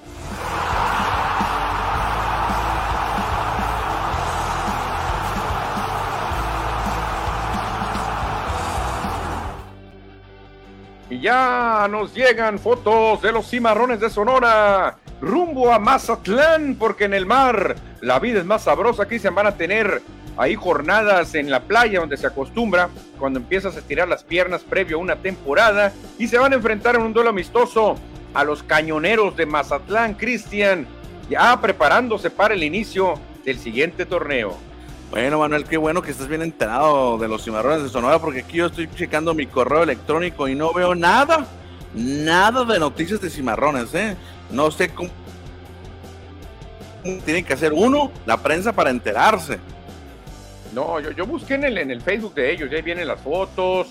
[11.12, 17.12] Y ya nos llegan fotos de los cimarrones de Sonora rumbo a Mazatlán, porque en
[17.12, 19.02] el mar la vida es más sabrosa.
[19.02, 20.00] Aquí se van a tener
[20.38, 22.88] ahí jornadas en la playa donde se acostumbra
[23.18, 26.94] cuando empiezas a estirar las piernas previo a una temporada y se van a enfrentar
[26.94, 27.96] en un duelo amistoso
[28.32, 30.86] a los cañoneros de Mazatlán, Cristian,
[31.28, 34.56] ya preparándose para el inicio del siguiente torneo.
[35.12, 38.56] Bueno, Manuel, qué bueno que estés bien enterado de los cimarrones de Sonora, porque aquí
[38.56, 41.46] yo estoy checando mi correo electrónico y no veo nada,
[41.92, 44.16] nada de noticias de cimarrones, ¿eh?
[44.50, 45.10] No sé cómo
[47.26, 49.58] tiene que hacer uno, la prensa, para enterarse.
[50.72, 53.88] No, yo, yo busqué en el, en el Facebook de ellos, ya vienen las fotos,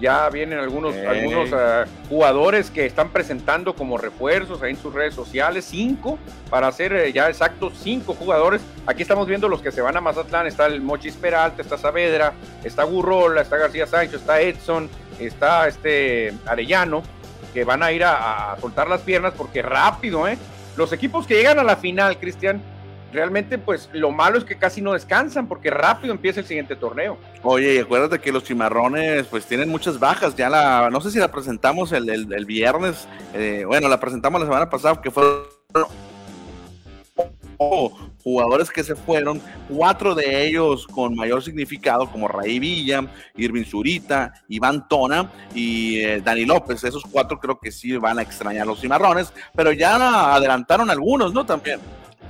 [0.00, 5.14] ya vienen algunos, algunos ah, jugadores que están presentando como refuerzos ahí en sus redes
[5.14, 6.18] sociales, cinco,
[6.50, 8.62] para hacer eh, ya exactos cinco jugadores.
[8.86, 12.32] Aquí estamos viendo los que se van a Mazatlán, está el Mochis Peralta, está Saavedra,
[12.62, 14.88] está Gurrola, está García Sánchez, está Edson,
[15.18, 17.02] está este Arellano,
[17.52, 20.36] que van a ir a, a soltar las piernas porque rápido, ¿eh?
[20.76, 22.60] Los equipos que llegan a la final, Cristian,
[23.14, 27.16] realmente pues lo malo es que casi no descansan porque rápido empieza el siguiente torneo.
[27.42, 31.18] Oye, y acuérdate que los cimarrones pues tienen muchas bajas, ya la, no sé si
[31.18, 35.44] la presentamos el, el, viernes, eh, bueno, la presentamos la semana pasada que fueron
[38.22, 43.06] jugadores que se fueron, cuatro de ellos con mayor significado, como Raí Villa,
[43.36, 46.82] Irving Zurita, Iván Tona y eh, Dani López.
[46.84, 51.44] Esos cuatro creo que sí van a extrañar los cimarrones, pero ya adelantaron algunos, ¿no?
[51.44, 51.80] También.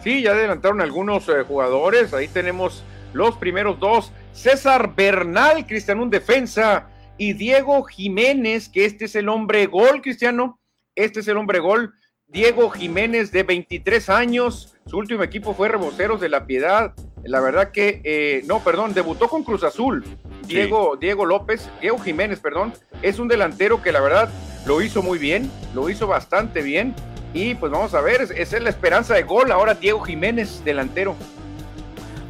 [0.03, 2.13] Sí, ya adelantaron algunos eh, jugadores.
[2.13, 4.13] Ahí tenemos los primeros dos.
[4.33, 6.89] César Bernal, Cristiano, un defensa.
[7.17, 10.59] Y Diego Jiménez, que este es el hombre gol, Cristiano.
[10.95, 11.95] Este es el hombre gol.
[12.27, 14.77] Diego Jiménez, de 23 años.
[14.87, 16.95] Su último equipo fue Reboceros de la Piedad.
[17.23, 20.05] La verdad que, eh, no, perdón, debutó con Cruz Azul.
[20.47, 22.75] Diego, Diego López, Diego Jiménez, perdón.
[23.01, 24.29] Es un delantero que la verdad
[24.67, 26.95] lo hizo muy bien, lo hizo bastante bien
[27.35, 29.51] Y pues vamos a ver, esa es la esperanza de gol.
[29.51, 31.16] Ahora Diego Jiménez, delantero.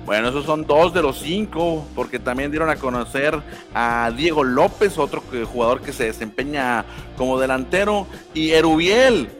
[0.07, 3.41] Bueno, esos son dos de los cinco, porque también dieron a conocer
[3.75, 6.85] a Diego López, otro jugador que se desempeña
[7.17, 9.31] como delantero, y Erubiel,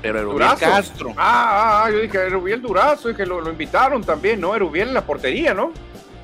[0.00, 1.10] pero Erubiel Castro.
[1.10, 4.54] Ah, ah, ah, yo dije Erubiel Durazo, y que lo, invitaron también, ¿no?
[4.54, 5.72] Erubiel en la portería, ¿no?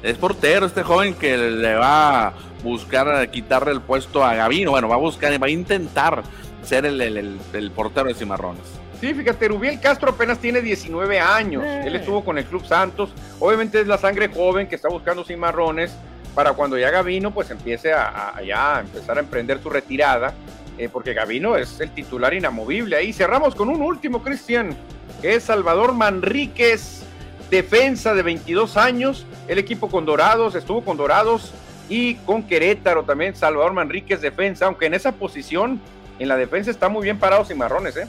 [0.03, 2.33] Es portero este joven que le va a
[2.63, 6.23] buscar quitarle el puesto a Gavino, bueno, va a buscar, va a intentar
[6.63, 8.82] ser el, el portero de Cimarrones.
[9.03, 11.65] Sí, fíjate, Rubiel Castro apenas tiene 19 años.
[11.65, 11.83] Eh.
[11.87, 13.11] Él estuvo con el Club Santos.
[13.41, 15.93] Obviamente es la sangre joven que está buscando cimarrones
[16.37, 20.35] para cuando ya Gavino pues empiece a, ya empezar a emprender su retirada,
[20.79, 22.95] eh, porque Gavino es el titular inamovible.
[22.95, 24.77] Ahí cerramos con un último, Cristian,
[25.21, 27.03] que es Salvador Manríquez,
[27.51, 29.27] defensa de 22 años.
[29.49, 31.53] El equipo con Dorados, estuvo con Dorados
[31.89, 33.35] y con Querétaro también.
[33.35, 35.81] Salvador Manríquez, defensa, aunque en esa posición,
[36.21, 38.07] en la defensa está muy bien parado Cimarrones, ¿eh?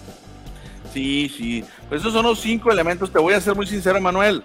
[0.94, 1.66] Sí, sí.
[1.90, 3.12] Pues esos son los cinco elementos.
[3.12, 4.44] Te voy a ser muy sincero, Manuel.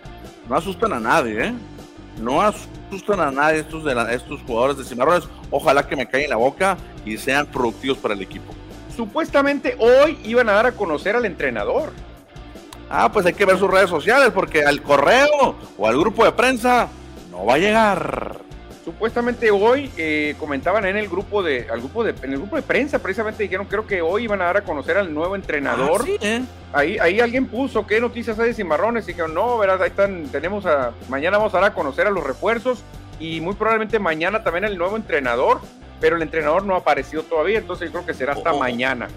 [0.48, 1.54] No asustan a nadie, ¿eh?
[2.22, 5.28] No asustan a nadie estos, de estos jugadores de Cimarrones.
[5.50, 8.54] Ojalá que me caigan la boca y sean productivos para el equipo.
[8.96, 11.92] Supuestamente hoy iban a dar a conocer al entrenador.
[12.90, 16.32] Ah, pues hay que ver sus redes sociales porque al correo o al grupo de
[16.32, 16.88] prensa
[17.30, 18.47] no va a llegar.
[18.88, 22.62] Supuestamente hoy eh, comentaban en el grupo de, al grupo de, en el grupo de
[22.62, 26.06] prensa, precisamente dijeron, creo que hoy iban a dar a conocer al nuevo entrenador.
[26.08, 26.42] Ah, ¿eh?
[26.72, 30.28] ahí, ahí alguien puso qué noticias hay de Cimarrones y dijeron, no, verdad, ahí están,
[30.32, 32.82] tenemos a, mañana vamos a dar a conocer a los refuerzos
[33.20, 35.60] y muy probablemente mañana también el nuevo entrenador,
[36.00, 38.58] pero el entrenador no ha aparecido todavía, entonces yo creo que será hasta oh, oh.
[38.58, 39.08] mañana.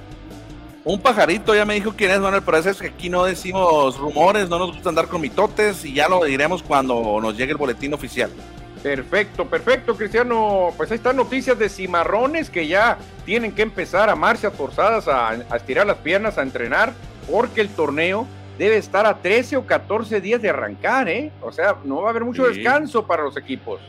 [0.84, 4.50] Un pajarito ya me dijo quién es, Manuel, pero es que aquí no decimos rumores,
[4.50, 7.94] no nos gusta andar con mitotes y ya lo diremos cuando nos llegue el boletín
[7.94, 8.30] oficial.
[8.84, 10.74] Perfecto, perfecto, Cristiano.
[10.76, 15.36] Pues ahí están noticias de cimarrones que ya tienen que empezar a marchas forzadas, a,
[15.56, 16.94] estirar las piernas, a entrenar,
[17.30, 18.26] porque el torneo
[18.58, 21.32] debe estar a 13 o 14 días de arrancar, ¿eh?
[21.42, 23.80] O sea, no va a haber mucho descanso para los equipos.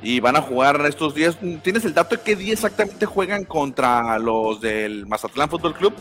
[0.00, 1.36] Y van a jugar estos días.
[1.62, 5.92] ¿Tienes el dato de qué día exactamente juegan contra los del Mazatlán Fútbol Club?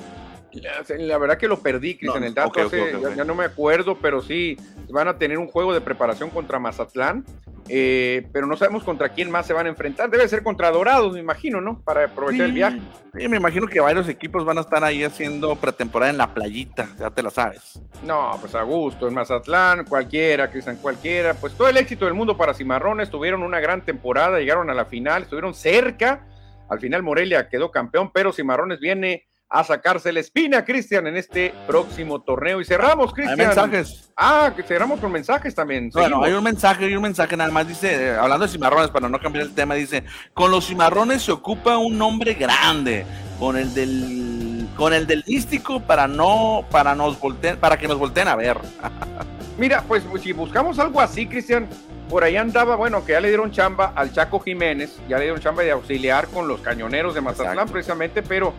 [0.54, 2.70] La verdad que lo perdí, Cristian, el dato
[3.16, 4.58] ya, no me acuerdo, pero sí
[4.90, 7.26] van a tener un juego de preparación contra Mazatlán,
[7.68, 10.10] eh, pero no sabemos contra quién más se van a enfrentar.
[10.10, 11.82] Debe ser contra Dorados, me imagino, ¿no?
[11.82, 12.80] Para aprovechar el viaje.
[13.18, 16.88] Sí, me imagino que varios equipos van a estar ahí haciendo pretemporada en la playita,
[16.98, 17.82] ya te la sabes.
[18.04, 21.34] No, pues a gusto, en Mazatlán, cualquiera, Cristian, cualquiera.
[21.34, 24.86] Pues todo el éxito del mundo para Cimarrones, tuvieron una gran temporada, llegaron a la
[24.86, 26.26] final, estuvieron cerca.
[26.70, 31.54] Al final Morelia quedó campeón, pero Cimarrones viene a sacarse la espina, Cristian, en este
[31.68, 32.60] próximo torneo.
[32.60, 33.40] Y cerramos, Cristian.
[33.40, 34.10] Hay mensajes.
[34.18, 35.90] Ah, que cerramos con mensajes también.
[35.94, 37.68] Bueno, hay un mensaje, hay un mensaje nada más.
[37.68, 41.32] Dice, eh, hablando de cimarrones, para no cambiar el tema, dice: Con los cimarrones se
[41.32, 43.06] ocupa un nombre grande.
[43.40, 44.68] Con el del.
[44.76, 46.66] Con el del místico para no.
[46.70, 48.58] Para nos volteen, para que nos volteen a ver.
[49.58, 51.68] Mira, pues si buscamos algo así, Cristian,
[52.10, 55.42] por ahí andaba, bueno, que ya le dieron chamba al Chaco Jiménez, ya le dieron
[55.42, 58.54] chamba de auxiliar con los cañoneros de Mazatlán precisamente, pero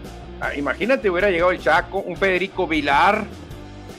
[0.57, 3.25] imagínate, hubiera llegado el Chaco, un Federico Vilar,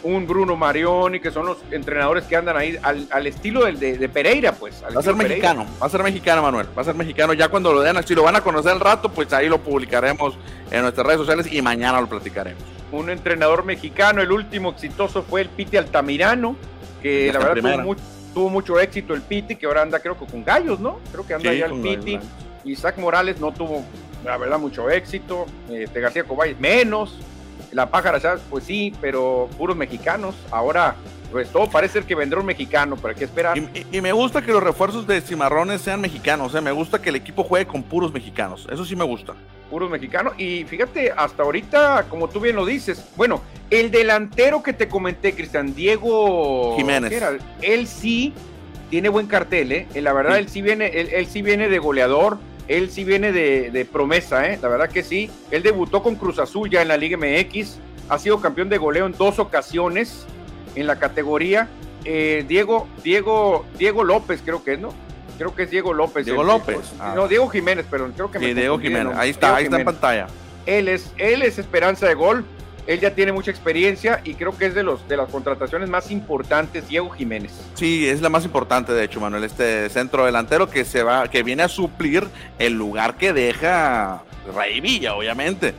[0.03, 4.53] un Bruno Marioni, que son los entrenadores que andan ahí al, estilo del, de, Pereira,
[4.53, 4.81] pues.
[4.83, 7.33] Va a ser mexicano, va a ser mexicano, Manuel, va a ser mexicano.
[7.33, 10.37] Ya cuando lo den, si lo van a conocer al rato, pues ahí lo publicaremos
[10.71, 12.63] en nuestras redes sociales y mañana lo platicaremos.
[12.91, 16.55] Un entrenador mexicano, el último exitoso fue el Piti Altamirano,
[17.01, 17.95] que la verdad
[18.33, 20.99] tuvo, mucho éxito el Piti, que ahora anda creo que con Gallos, ¿no?
[21.11, 22.19] Creo que anda ahí el Piti.
[22.63, 23.83] Isaac Morales no tuvo
[24.23, 25.45] la verdad, mucho éxito.
[25.69, 27.17] Este, García Cobay, menos.
[27.71, 30.35] La pájara, pues sí, pero puros mexicanos.
[30.49, 30.95] Ahora,
[31.31, 33.57] pues todo parece que vendrá un mexicano, pero hay que esperar.
[33.57, 36.61] Y, me gusta que los refuerzos de Cimarrones sean mexicanos, ¿eh?
[36.61, 39.35] me gusta que el equipo juegue con puros mexicanos, eso sí me gusta.
[39.69, 44.73] Puros mexicanos, y fíjate, hasta ahorita, como tú bien lo dices, bueno, el delantero que
[44.73, 47.21] te comenté, Cristian Diego Jiménez,
[47.61, 48.33] él sí
[48.89, 49.87] tiene buen cartel, ¿eh?
[50.01, 52.39] La verdad, él sí viene, él sí viene de goleador
[52.69, 54.59] él sí viene de, promesa, ¿eh?
[54.61, 55.29] la verdad que sí.
[55.49, 59.07] Él debutó con Cruz Azul ya en la Liga MX, ha sido campeón de goleo
[59.07, 60.25] en dos ocasiones
[60.75, 61.67] en la categoría.
[62.05, 64.93] Eh, Diego, Diego, Diego López creo que es, ¿no?
[65.39, 66.25] Creo que es Diego López.
[66.25, 66.77] Diego López.
[66.99, 67.13] Ah.
[67.15, 69.17] No, Diego Jiménez, pero creo que sí, Diego Jiménez.
[69.17, 70.27] Ahí está, ahí está en pantalla.
[70.67, 72.45] Él es, él es esperanza de gol.
[72.87, 76.11] Él ya tiene mucha experiencia y creo que es de los de las contrataciones más
[76.11, 77.51] importantes, Diego Jiménez.
[77.75, 81.43] Sí, es la más importante, de hecho, Manuel, este centro delantero que se va, que
[81.43, 82.27] viene a suplir
[82.57, 84.23] el lugar que deja
[84.55, 85.73] Ray Villa, obviamente.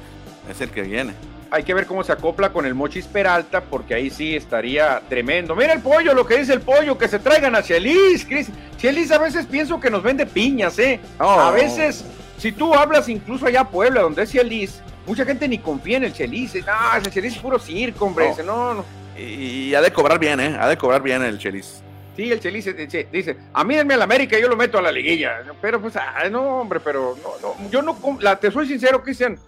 [0.48, 1.12] Es el que viene.
[1.53, 5.57] Hay que ver cómo se acopla con el Mochis Peralta, porque ahí sí estaría tremendo.
[5.57, 8.48] Mira el pollo, lo que dice el pollo, que se traigan a Chelis, Cris.
[8.76, 11.01] Chelis a veces pienso que nos vende piñas, ¿eh?
[11.18, 12.05] A veces,
[12.38, 16.05] si tú hablas incluso allá a Puebla, donde es Chelis, mucha gente ni confía en
[16.05, 16.55] el Chelis.
[16.66, 18.30] No, ese Chelis es puro circo, hombre.
[18.44, 18.74] No.
[18.74, 18.84] no,
[19.18, 20.57] Y, ha de cobrar bien, ¿eh?
[20.59, 21.82] Ha de cobrar bien el Chelis.
[22.16, 22.68] Sí, el Chelis
[23.11, 25.42] dice, a mí denme al América y yo lo meto a la liguilla.
[25.61, 25.94] Pero pues,
[26.30, 29.38] no, hombre, pero no, no, yo no, la, te soy sincero, Cristian,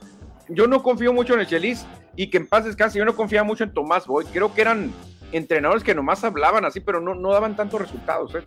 [0.49, 1.85] yo no confío mucho en el Chelis
[2.17, 4.27] y que en paz descanse, yo no confía mucho en Tomás Boyd.
[4.33, 4.93] Creo que eran
[5.33, 8.35] entrenadores que nomás hablaban así, pero no, no daban tantos resultados.
[8.35, 8.45] ¿eh?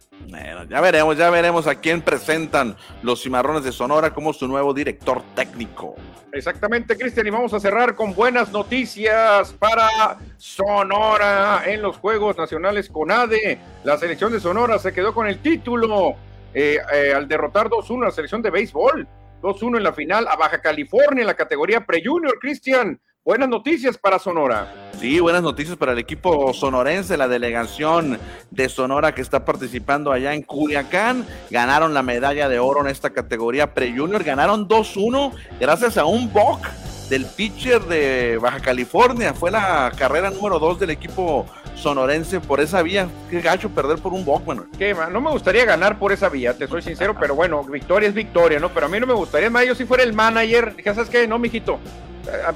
[0.70, 5.22] ya veremos, ya veremos a quién presentan los cimarrones de Sonora como su nuevo director
[5.36, 5.96] técnico.
[6.32, 12.90] Exactamente, Cristian, y vamos a cerrar con buenas noticias para Sonora en los Juegos Nacionales
[12.90, 13.58] con ADE.
[13.86, 16.16] La selección de Sonora se quedó con el título
[16.54, 19.08] eh, eh, al derrotar 2-1 a la selección de béisbol.
[19.42, 23.00] 2-1 en la final a Baja California en la categoría pre-junior, Cristian.
[23.26, 24.72] Buenas noticias para Sonora.
[25.00, 28.20] Sí, buenas noticias para el equipo sonorense, la delegación
[28.52, 31.26] de Sonora que está participando allá en Culiacán.
[31.50, 34.24] Ganaron la medalla de oro en esta categoría pre-junior.
[34.24, 36.68] Ganaron 2-1 gracias a un bock
[37.10, 39.34] del pitcher de Baja California.
[39.34, 43.08] Fue la carrera número 2 del equipo sonorense por esa vía.
[43.32, 44.68] Qué gacho perder por un bock, bueno.
[45.12, 48.60] no me gustaría ganar por esa vía, te soy sincero, pero bueno, victoria es victoria,
[48.60, 48.70] ¿no?
[48.70, 51.28] Pero a mí no me gustaría, más yo si fuera el manager, dije, ¿sabes qué?
[51.28, 51.80] No, mijito,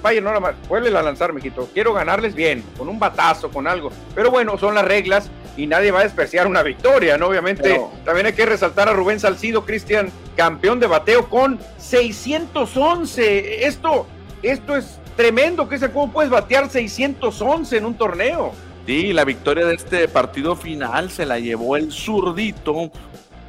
[0.03, 0.31] Valle, no,
[0.67, 1.69] vuelve a lanzar, mijito.
[1.73, 3.91] Quiero ganarles bien, con un batazo, con algo.
[4.15, 7.27] Pero bueno, son las reglas y nadie va a despreciar una victoria, ¿no?
[7.27, 13.65] Obviamente, también hay que resaltar a Rubén Salcido, Cristian, campeón de bateo con 611.
[13.65, 14.07] Esto,
[14.41, 15.91] esto es tremendo, Cristian.
[15.91, 18.53] ¿Cómo puedes batear 611 en un torneo?
[18.85, 22.91] Sí, la victoria de este partido final se la llevó el zurdito,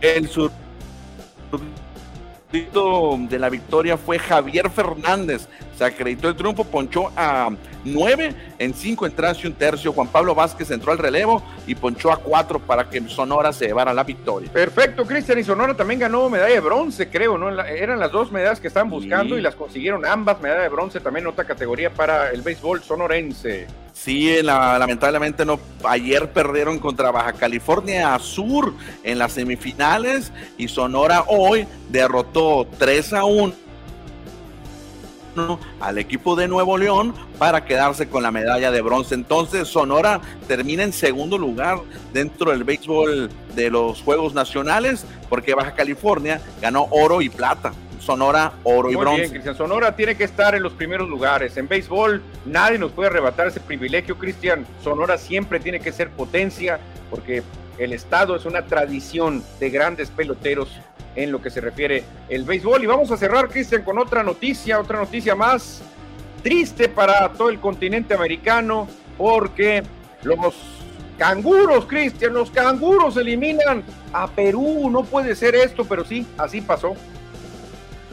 [0.01, 0.61] el zurdito
[2.53, 5.47] de la victoria fue Javier Fernández.
[5.79, 7.51] Se acreditó el triunfo, ponchó a
[7.85, 9.93] nueve en cinco entradas y un tercio.
[9.93, 13.95] Juan Pablo Vázquez entró al relevo y ponchó a cuatro para que Sonora se llevara
[13.95, 14.51] la victoria.
[14.53, 15.39] Perfecto, Cristian.
[15.39, 17.49] Y Sonora también ganó medalla de bronce, creo, ¿no?
[17.65, 20.41] Eran las dos medallas que estaban buscando y las consiguieron ambas.
[20.41, 23.69] Medalla de bronce también otra categoría para el béisbol sonorense.
[24.03, 25.61] Sí, lamentablemente no.
[25.85, 28.73] Ayer perdieron contra Baja California Sur
[29.03, 33.53] en las semifinales y Sonora hoy derrotó 3 a 1
[35.81, 39.15] al equipo de Nuevo León para quedarse con la medalla de bronce.
[39.15, 41.81] Entonces Sonora termina en segundo lugar
[42.15, 47.75] dentro del béisbol de los Juegos Nacionales porque Baja California ganó oro y plata.
[48.11, 49.21] Sonora, oro y bronce.
[49.21, 49.57] Bien, Cristian.
[49.57, 51.57] Sonora tiene que estar en los primeros lugares.
[51.57, 54.67] En béisbol, nadie nos puede arrebatar ese privilegio, Cristian.
[54.83, 57.45] Sonora siempre tiene que ser potencia, porque
[57.79, 60.77] el Estado es una tradición de grandes peloteros
[61.15, 62.83] en lo que se refiere el béisbol.
[62.83, 65.81] Y vamos a cerrar, Cristian, con otra noticia, otra noticia más
[66.43, 69.85] triste para todo el continente americano, porque
[70.25, 70.57] los
[71.17, 74.91] canguros, Cristian, los canguros eliminan a Perú.
[74.91, 76.97] No puede ser esto, pero sí, así pasó.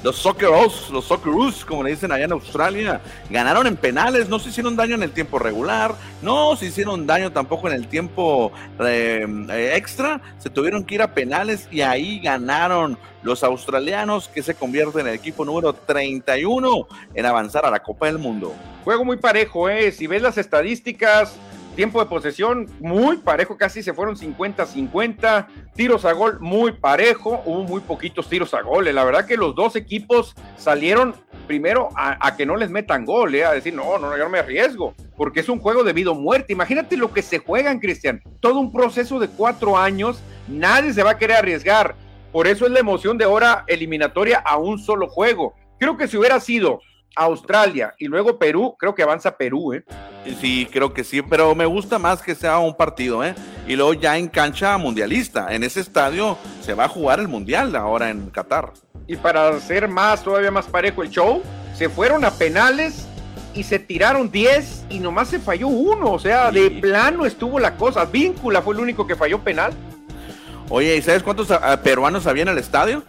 [0.03, 4.49] Los Socceroos, los Socceroos, como le dicen allá en Australia, ganaron en penales, no se
[4.49, 9.73] hicieron daño en el tiempo regular, no se hicieron daño tampoco en el tiempo eh,
[9.75, 15.01] extra, se tuvieron que ir a penales y ahí ganaron los australianos que se convierten
[15.01, 18.53] en el equipo número 31 en avanzar a la Copa del Mundo.
[18.83, 19.91] Juego muy parejo, ¿eh?
[19.91, 21.35] Si ves las estadísticas,
[21.77, 27.63] tiempo de posesión muy parejo, casi se fueron 50-50, tiros a gol muy parejo, hubo
[27.65, 31.13] muy poquitos tiros a gol, la verdad que los dos equipos salieron
[31.45, 33.45] primero a, que no les metan gol, ¿eh?
[33.45, 36.15] a decir, no, no, yo no me arriesgo, porque es un juego de vida o
[36.15, 41.03] muerte, imagínate lo que se juegan, Cristian, todo un proceso de cuatro años, nadie se
[41.03, 41.95] va a querer arriesgar,
[42.31, 45.53] por eso es la emoción de ahora eliminatoria a un solo juego.
[45.79, 46.81] Creo que si hubiera sido
[47.15, 49.83] Australia y luego Perú, creo que avanza Perú, ¿eh?
[50.39, 53.33] Sí, creo que sí, pero me gusta más que sea un partido, ¿eh?
[53.67, 55.53] Y luego ya en cancha mundialista.
[55.53, 58.73] En ese estadio se va a jugar el mundial ahora en Qatar.
[59.07, 61.41] Y para hacer más, todavía más parejo el show,
[61.73, 63.07] se fueron a penales
[63.53, 66.11] y se tiraron 10 y nomás se falló uno.
[66.11, 68.05] O sea, de plano estuvo la cosa.
[68.05, 69.73] Víncula fue el único que falló penal.
[70.69, 73.03] Oye, ¿y sabes cuántos ah, peruanos había en el estadio?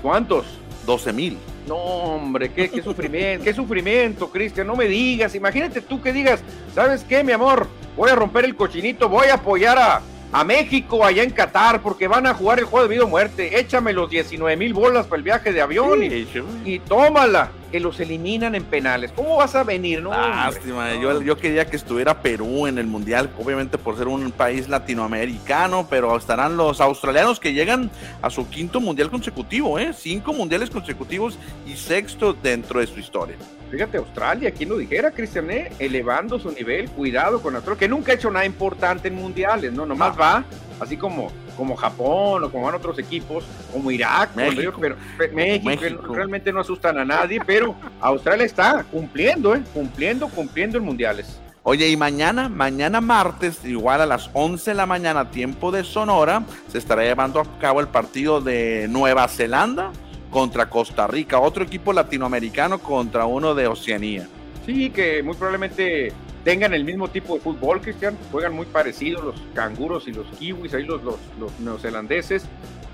[0.00, 0.46] ¿Cuántos?
[0.86, 1.38] 12 mil.
[1.66, 5.34] No, hombre, qué, sufrimiento, qué sufrimiento, Cristian, no me digas.
[5.34, 6.40] Imagínate tú que digas,
[6.74, 7.66] ¿sabes qué, mi amor?
[7.96, 10.02] Voy a romper el cochinito, voy a apoyar a,
[10.32, 13.58] a México allá en Qatar porque van a jugar el juego de vida o muerte.
[13.58, 18.54] Échame los 19 mil bolas para el viaje de avión y, tómala, que los eliminan
[18.54, 19.12] en penales.
[19.14, 20.02] ¿Cómo vas a venir?
[20.02, 24.32] No, Lástima, yo, yo, quería que estuviera Perú en el Mundial, obviamente por ser un
[24.32, 27.90] país latinoamericano, pero estarán los australianos que llegan
[28.22, 29.92] a su quinto Mundial consecutivo, ¿eh?
[29.92, 33.36] Cinco Mundiales consecutivos y sexto dentro de su historia.
[33.70, 35.50] Fíjate, Australia, ¿quién lo dijera, Cristian?
[35.50, 35.70] Eh?
[35.78, 39.84] Elevando su nivel, cuidado con Australia, que nunca ha hecho nada importante en mundiales, ¿no?
[39.84, 40.44] Nomás va,
[40.80, 44.96] así como como Japón o como van otros equipos, como Irak, México, pero,
[45.32, 49.62] México, realmente no asustan a nadie, pero Australia está cumpliendo, ¿eh?
[49.72, 51.40] cumpliendo, cumpliendo en mundiales.
[51.62, 56.44] Oye, y mañana, mañana martes, igual a las 11 de la mañana, tiempo de Sonora,
[56.68, 59.90] se estará llevando a cabo el partido de Nueva Zelanda
[60.30, 64.28] contra Costa Rica, otro equipo latinoamericano contra uno de Oceanía.
[64.64, 66.12] Sí, que muy probablemente
[66.46, 70.74] tengan el mismo tipo de fútbol, Cristian, juegan muy parecidos los canguros y los kiwis,
[70.74, 72.44] ahí los, los, los neozelandeses,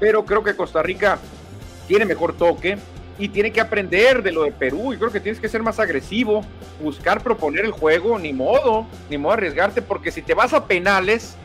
[0.00, 1.18] pero creo que Costa Rica
[1.86, 2.78] tiene mejor toque
[3.18, 5.78] y tiene que aprender de lo de Perú y creo que tienes que ser más
[5.78, 6.46] agresivo,
[6.82, 11.36] buscar proponer el juego, ni modo, ni modo arriesgarte, porque si te vas a penales,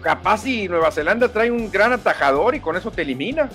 [0.00, 3.50] capaz si Nueva Zelanda trae un gran atajador y con eso te elimina.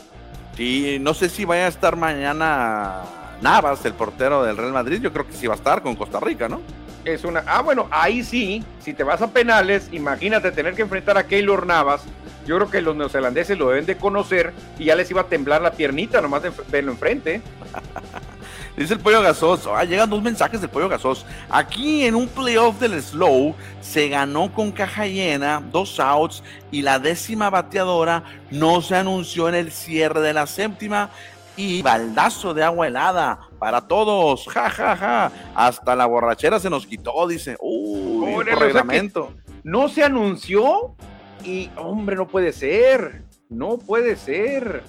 [0.57, 3.03] Sí, no sé si vaya a estar mañana
[3.41, 6.20] Navas, el portero del Real Madrid, yo creo que sí va a estar con Costa
[6.20, 6.59] Rica, ¿no?
[7.06, 7.43] Es una.
[7.45, 11.66] Ah, bueno, ahí sí, si te vas a penales, imagínate tener que enfrentar a Keylor
[11.66, 12.04] Navas.
[12.45, 15.62] Yo creo que los neozelandeses lo deben de conocer y ya les iba a temblar
[15.62, 17.41] la piernita nomás de verlo enfrente.
[18.76, 19.68] Dice el pollo gasos.
[19.68, 21.26] Ah, llegan dos mensajes del pollo gasos.
[21.49, 26.97] Aquí en un playoff del slow se ganó con caja llena, dos outs y la
[26.97, 31.12] décima bateadora no se anunció en el cierre de la séptima
[31.56, 35.32] y baldazo de agua helada para todos, ja, ja, ja.
[35.56, 37.56] Hasta la borrachera se nos quitó, dice.
[37.60, 39.34] Uy, reglamento.
[39.64, 40.95] no se anunció
[41.43, 43.24] y, hombre, no puede ser.
[43.49, 44.84] No puede ser.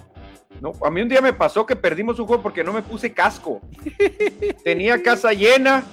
[0.60, 3.12] No, a mí un día me pasó que perdimos un juego porque no me puse
[3.12, 3.60] casco.
[4.64, 5.84] Tenía casa llena,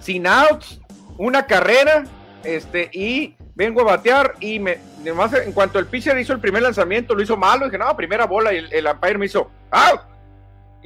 [0.00, 0.80] sin outs,
[1.18, 2.04] una carrera,
[2.42, 6.62] este, y vengo a batear y me, además, en cuanto el pitcher hizo el primer
[6.62, 10.15] lanzamiento, lo hizo malo, dije, no, primera bola, y el, el umpire me hizo, ¡out!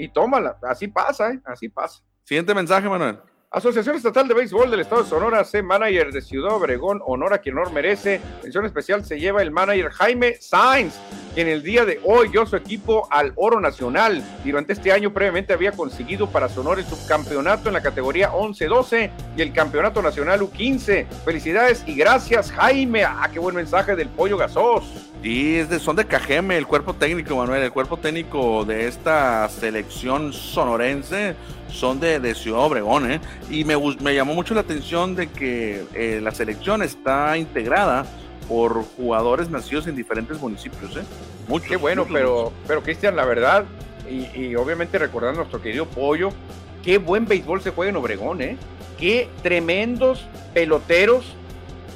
[0.05, 0.59] Y tómala.
[0.63, 1.41] Así pasa, ¿eh?
[1.45, 2.03] Así pasa.
[2.25, 3.19] Siguiente mensaje, Manuel.
[3.53, 7.39] Asociación Estatal de Béisbol del Estado de Sonora, C manager de Ciudad Obregón, honor a
[7.39, 8.21] quien honor merece.
[8.45, 10.95] Mención especial se lleva el manager Jaime Sainz,
[11.35, 14.23] quien el día de hoy dio su equipo al oro nacional.
[14.45, 19.43] Durante este año previamente había conseguido para Sonora el subcampeonato en la categoría 11-12 y
[19.43, 21.09] el campeonato nacional U15.
[21.25, 23.03] Felicidades y gracias, Jaime.
[23.03, 25.09] Ah, qué buen mensaje del pollo gasos.
[25.25, 29.49] Sí, es de, son de Cajeme, el cuerpo técnico, Manuel, el cuerpo técnico de esta
[29.49, 31.35] selección sonorense
[31.73, 33.21] son de, Ciudad Obregón, ¿eh?
[33.51, 38.07] Y me, me, llamó mucho la atención de que eh, la selección está integrada
[38.49, 41.03] por jugadores nacidos en diferentes municipios, ¿eh?
[41.49, 41.67] Mucho.
[41.69, 43.65] Qué bueno, pero, pero Cristian, la verdad,
[44.09, 46.31] y, obviamente recordando a nuestro querido Pollo,
[46.83, 48.57] qué buen béisbol se juega en Obregón, ¿eh?
[48.99, 51.35] Qué tremendos peloteros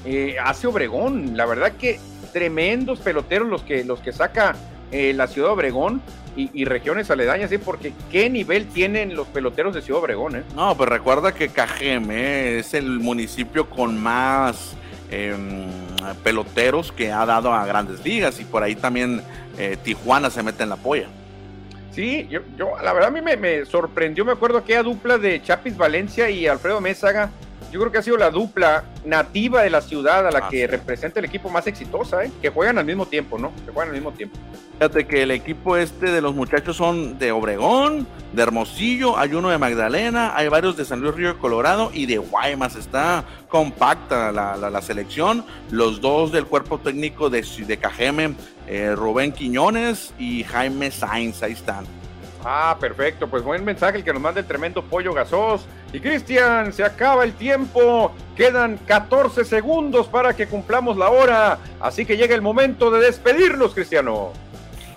[0.04, 1.36] eh, hace Obregón.
[1.36, 1.98] La verdad que
[2.32, 4.54] tremendos peloteros los que, los que saca
[4.90, 6.02] eh, la ciudad de Obregón
[6.36, 7.58] y, regiones aledañas, ¿sí?
[7.58, 10.36] porque qué nivel tienen los peloteros de Ciudad Obregón.
[10.36, 10.42] ¿eh?
[10.54, 14.74] No, pero recuerda que Cajeme es el municipio con más
[15.10, 15.66] em,
[16.22, 19.22] peloteros que ha dado a grandes ligas y por ahí también
[19.58, 21.06] eh, Tijuana se mete en la polla.
[21.92, 25.40] Sí, yo, yo la verdad a mí me, me sorprendió, me acuerdo aquella dupla de
[25.40, 27.30] Chapis Valencia y Alfredo Mésaga
[27.74, 31.18] yo creo que ha sido la dupla nativa de la ciudad a la que representa
[31.18, 32.30] el equipo más exitosa, ¿eh?
[32.40, 33.50] que juegan al mismo tiempo, ¿no?
[33.66, 34.38] Que juegan al mismo tiempo.
[34.74, 39.48] Fíjate que el equipo este de los muchachos son de Obregón, de Hermosillo, hay uno
[39.48, 42.76] de Magdalena, hay varios de San Luis Río de Colorado y de Guaymas.
[42.76, 45.44] Está compacta la, selección.
[45.72, 48.36] Los dos del cuerpo técnico de, de Cajeme,
[48.68, 51.86] eh, Rubén Quiñones y Jaime Sainz, ahí están.
[52.44, 53.26] Ah, perfecto.
[53.26, 55.66] Pues buen mensaje el que nos manda el tremendo pollo gasos.
[55.94, 58.10] Y Cristian, se acaba el tiempo.
[58.34, 61.58] Quedan 14 segundos para que cumplamos la hora.
[61.80, 64.32] Así que llega el momento de despedirnos, Cristiano.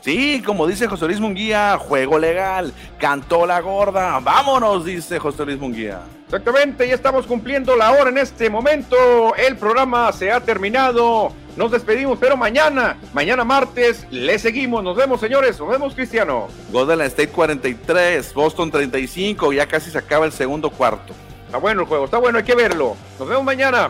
[0.02, 5.60] Sí, como dice José Luis Munguía, juego legal, cantó la gorda, vámonos, dice José Luis
[5.60, 6.00] Munguía.
[6.26, 11.72] Exactamente, ya estamos cumpliendo la hora en este momento, el programa se ha terminado, nos
[11.72, 16.48] despedimos, pero mañana, mañana martes, le seguimos, nos vemos señores, nos vemos Cristiano.
[16.72, 21.14] Golden State 43, Boston 35, ya casi se acaba el segundo cuarto.
[21.48, 23.90] Está bueno el juego, está bueno, hay que verlo, nos vemos mañana.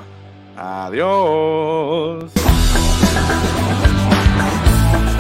[0.56, 2.32] Adiós.